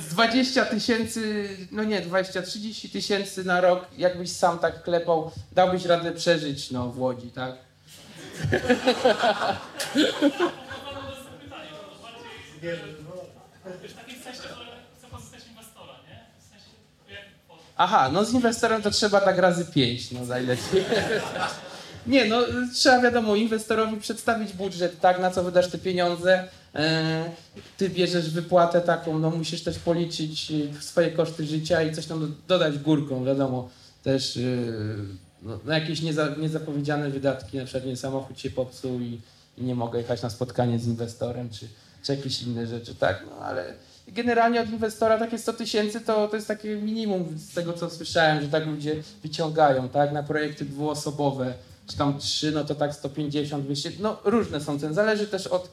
z 0.00 0.08
20 0.08 0.64
tysięcy, 0.64 1.48
no 1.70 1.84
nie, 1.84 2.02
20-30 2.02 2.92
tysięcy 2.92 3.44
na 3.44 3.60
rok, 3.60 3.86
jakbyś 3.96 4.32
sam 4.32 4.58
tak 4.58 4.82
klepał, 4.82 5.30
dałbyś 5.52 5.84
radę 5.84 6.12
przeżyć 6.12 6.70
no, 6.70 6.88
w 6.88 6.98
Łodzi, 6.98 7.30
tak? 7.30 7.54
E, 13.64 13.88
takim 13.96 14.22
sensie, 14.22 14.42
że 15.02 15.08
pozyskać 15.10 15.40
inwestora, 15.50 15.92
nie? 16.08 16.26
Aha, 17.76 18.10
no 18.12 18.24
z 18.24 18.32
inwestorem 18.32 18.82
to 18.82 18.90
trzeba 18.90 19.20
tak 19.20 19.38
razy 19.38 19.64
pięć, 19.64 20.10
no 20.10 20.24
najlepiej. 20.24 20.84
Nie, 22.06 22.24
no 22.24 22.40
trzeba 22.74 23.00
wiadomo 23.00 23.34
inwestorowi 23.34 24.00
przedstawić 24.00 24.52
budżet, 24.52 25.00
tak, 25.00 25.20
na 25.20 25.30
co 25.30 25.44
wydasz 25.44 25.70
te 25.70 25.78
pieniądze. 25.78 26.48
E, 26.78 27.24
ty 27.76 27.90
bierzesz 27.90 28.30
wypłatę 28.30 28.80
taką, 28.80 29.18
no 29.18 29.30
musisz 29.30 29.62
też 29.62 29.78
policzyć 29.78 30.52
e, 30.78 30.82
swoje 30.82 31.10
koszty 31.10 31.46
życia 31.46 31.82
i 31.82 31.94
coś 31.94 32.06
tam 32.06 32.20
do- 32.20 32.34
dodać 32.48 32.78
górką, 32.78 33.24
wiadomo. 33.24 33.68
Też 34.02 34.36
e, 34.36 34.40
no, 35.42 35.58
no, 35.64 35.72
jakieś 35.72 36.02
nieza, 36.02 36.34
niezapowiedziane 36.38 37.10
wydatki, 37.10 37.56
na 37.56 37.64
przykład 37.64 37.86
nie 37.86 37.96
samochód 37.96 38.40
się 38.40 38.50
popsuł 38.50 39.00
i, 39.00 39.20
i 39.58 39.62
nie 39.62 39.74
mogę 39.74 39.98
jechać 39.98 40.22
na 40.22 40.30
spotkanie 40.30 40.78
z 40.78 40.86
inwestorem, 40.86 41.50
czy, 41.50 41.68
czy 42.02 42.14
jakieś 42.14 42.42
inne 42.42 42.66
rzeczy, 42.66 42.94
tak, 42.94 43.24
no 43.30 43.44
ale 43.44 43.74
generalnie 44.08 44.60
od 44.60 44.70
inwestora 44.70 45.18
takie 45.18 45.38
100 45.38 45.52
tysięcy 45.52 46.00
to, 46.00 46.28
to 46.28 46.36
jest 46.36 46.48
takie 46.48 46.76
minimum 46.76 47.38
z 47.38 47.54
tego, 47.54 47.72
co 47.72 47.90
słyszałem, 47.90 48.42
że 48.42 48.48
tak 48.48 48.66
ludzie 48.66 49.02
wyciągają, 49.22 49.88
tak, 49.88 50.12
na 50.12 50.22
projekty 50.22 50.64
dwuosobowe, 50.64 51.54
czy 51.86 51.96
tam 51.96 52.18
trzy, 52.18 52.52
no 52.52 52.64
to 52.64 52.74
tak 52.74 52.94
150, 52.94 53.64
200, 53.64 53.90
no 54.00 54.16
różne 54.24 54.60
są 54.60 54.78
ceny, 54.78 54.94
zależy 54.94 55.26
też 55.26 55.46
od 55.46 55.70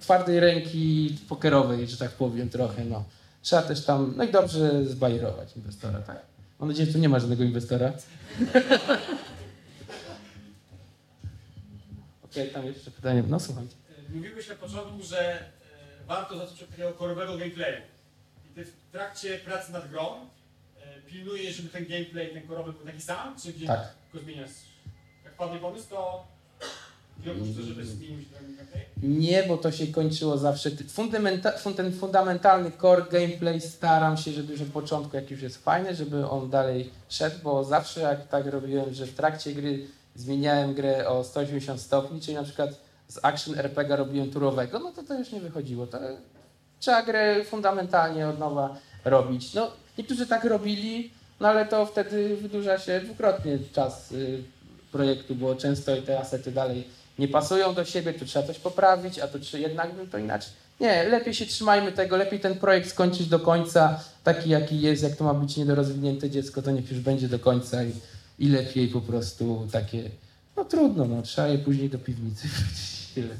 twardej 0.00 0.40
ręki 0.40 1.16
pokerowej, 1.28 1.86
że 1.86 1.96
tak 1.96 2.10
powiem 2.10 2.50
trochę, 2.50 2.84
no. 2.84 3.04
Trzeba 3.42 3.62
też 3.62 3.84
tam, 3.84 4.12
no 4.16 4.24
i 4.24 4.32
dobrze 4.32 4.84
zbajerować 4.84 5.56
inwestora, 5.56 6.00
tak. 6.00 6.22
Mam 6.58 6.68
nadzieję, 6.68 6.86
że 6.86 6.92
tu 6.92 6.98
nie 6.98 7.08
ma 7.08 7.20
żadnego 7.20 7.44
inwestora. 7.44 7.92
Okej, 12.24 12.50
tam 12.50 12.66
jeszcze 12.66 12.90
pytanie, 12.90 13.22
no 13.28 13.40
słuchajcie. 13.40 13.74
Mówiłeś 14.14 14.48
na 14.48 14.54
początku, 14.54 15.02
że 15.02 15.40
e, 15.40 15.44
warto 16.06 16.38
zacząć 16.38 16.62
od 16.62 16.70
takiego 16.70 16.92
korowego 16.92 17.38
gameplayu. 17.38 17.76
I 18.50 18.54
ty 18.54 18.64
w 18.64 18.72
trakcie 18.92 19.38
pracy 19.38 19.72
nad 19.72 19.90
grą 19.90 20.06
e, 20.16 21.00
pilnujesz, 21.06 21.56
żeby 21.56 21.68
ten 21.68 21.86
gameplay, 21.86 22.32
ten 22.32 22.46
korowy 22.46 22.72
był 22.72 22.86
taki 22.86 23.00
sam, 23.00 23.36
czy 23.42 23.52
gdzieś 23.52 23.66
Tak. 23.66 23.88
go 24.14 24.20
zmieniasz? 24.20 24.50
Jak 25.24 25.34
padnie 25.34 25.58
pomysł, 25.58 25.88
to 25.88 26.26
Nie, 29.02 29.42
bo 29.42 29.56
to 29.56 29.72
się 29.72 29.86
kończyło 29.86 30.38
zawsze. 30.38 30.70
Fundamenta, 30.88 31.50
fun- 31.52 31.74
ten 31.74 31.92
fundamentalny 31.92 32.70
core 32.80 33.04
gameplay 33.10 33.60
staram 33.60 34.16
się, 34.16 34.30
żeby 34.32 34.52
już 34.52 34.62
od 34.62 34.68
początku, 34.68 35.16
jak 35.16 35.30
już 35.30 35.42
jest 35.42 35.64
fajny, 35.64 35.94
żeby 35.94 36.28
on 36.28 36.50
dalej 36.50 36.90
szedł, 37.08 37.36
bo 37.42 37.64
zawsze 37.64 38.00
jak 38.00 38.28
tak 38.28 38.46
robiłem, 38.46 38.94
że 38.94 39.06
w 39.06 39.14
trakcie 39.14 39.52
gry 39.54 39.86
zmieniałem 40.14 40.74
grę 40.74 41.08
o 41.08 41.24
180 41.24 41.80
stopni, 41.80 42.20
czyli 42.20 42.34
na 42.34 42.42
przykład 42.42 42.70
z 43.08 43.18
action 43.22 43.58
RPG 43.58 43.96
robiłem 43.96 44.30
turowego, 44.30 44.78
no 44.78 44.92
to 44.92 45.02
to 45.02 45.18
już 45.18 45.32
nie 45.32 45.40
wychodziło. 45.40 45.86
To 45.86 45.98
trzeba 46.80 47.02
grę 47.02 47.44
fundamentalnie 47.44 48.28
od 48.28 48.38
nowa 48.38 48.76
robić. 49.04 49.54
No, 49.54 49.70
niektórzy 49.98 50.26
tak 50.26 50.44
robili, 50.44 51.10
no 51.40 51.48
ale 51.48 51.66
to 51.66 51.86
wtedy 51.86 52.36
wydłuża 52.36 52.78
się 52.78 53.00
dwukrotnie 53.00 53.58
czas 53.72 54.12
y, 54.12 54.42
projektu, 54.92 55.34
bo 55.34 55.54
często 55.54 55.96
i 55.96 56.02
te 56.02 56.18
asety 56.20 56.52
dalej 56.52 56.84
nie 57.18 57.28
pasują 57.28 57.74
do 57.74 57.84
siebie, 57.84 58.14
tu 58.14 58.24
trzeba 58.24 58.46
coś 58.46 58.58
poprawić, 58.58 59.18
a 59.18 59.28
tu 59.28 59.40
czy 59.40 59.60
jednak 59.60 59.90
no 59.98 60.06
to 60.12 60.18
inaczej. 60.18 60.52
Nie, 60.80 61.04
lepiej 61.04 61.34
się 61.34 61.46
trzymajmy 61.46 61.92
tego, 61.92 62.16
lepiej 62.16 62.40
ten 62.40 62.54
projekt 62.54 62.90
skończyć 62.90 63.26
do 63.28 63.40
końca, 63.40 64.00
taki 64.24 64.50
jaki 64.50 64.80
jest, 64.80 65.02
jak 65.02 65.16
to 65.16 65.24
ma 65.24 65.34
być 65.34 65.56
niedorozwinięte 65.56 66.30
dziecko, 66.30 66.62
to 66.62 66.70
niech 66.70 66.90
już 66.90 67.00
będzie 67.00 67.28
do 67.28 67.38
końca 67.38 67.84
i, 67.84 67.92
i 68.38 68.48
lepiej 68.48 68.88
po 68.88 69.00
prostu 69.00 69.68
takie, 69.72 70.10
no 70.56 70.64
trudno, 70.64 71.04
no 71.04 71.22
trzeba 71.22 71.48
je 71.48 71.58
później 71.58 71.90
do 71.90 71.98
piwnicy 71.98 72.48
tyle. 73.14 73.34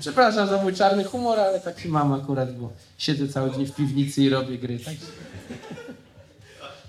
Przepraszam 0.00 0.48
za 0.48 0.62
mój 0.62 0.74
czarny 0.74 1.04
humor, 1.04 1.40
ale 1.40 1.60
taki 1.60 1.88
mam 1.88 2.12
akurat, 2.12 2.56
bo 2.56 2.72
siedzę 2.98 3.28
cały 3.28 3.50
dzień 3.50 3.66
w 3.66 3.74
piwnicy 3.74 4.22
i 4.22 4.28
robię 4.28 4.58
gry, 4.58 4.78
tak? 4.78 4.94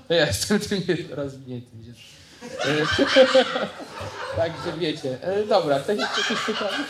Ja 0.10 0.28
jestem 0.28 0.60
tym 0.60 0.82
niedorozwiniętym 0.88 1.84
dzieckiem. 1.84 2.19
Także 4.36 4.78
wiecie. 4.78 5.17
E, 5.21 5.43
dobra, 5.43 5.80
to 5.80 5.91
jeszcze 5.91 6.21
jakieś 6.21 6.45
pytanie? 6.45 6.84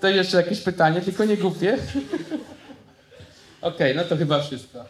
To 0.00 0.08
jeszcze 0.08 0.36
jakieś 0.36 0.60
pytanie, 0.60 1.00
tylko 1.00 1.24
nie 1.24 1.36
głupie. 1.36 1.78
Okej, 3.60 3.96
no 3.96 4.04
to 4.04 4.16
chyba 4.16 4.42
wszystko. 4.42 4.84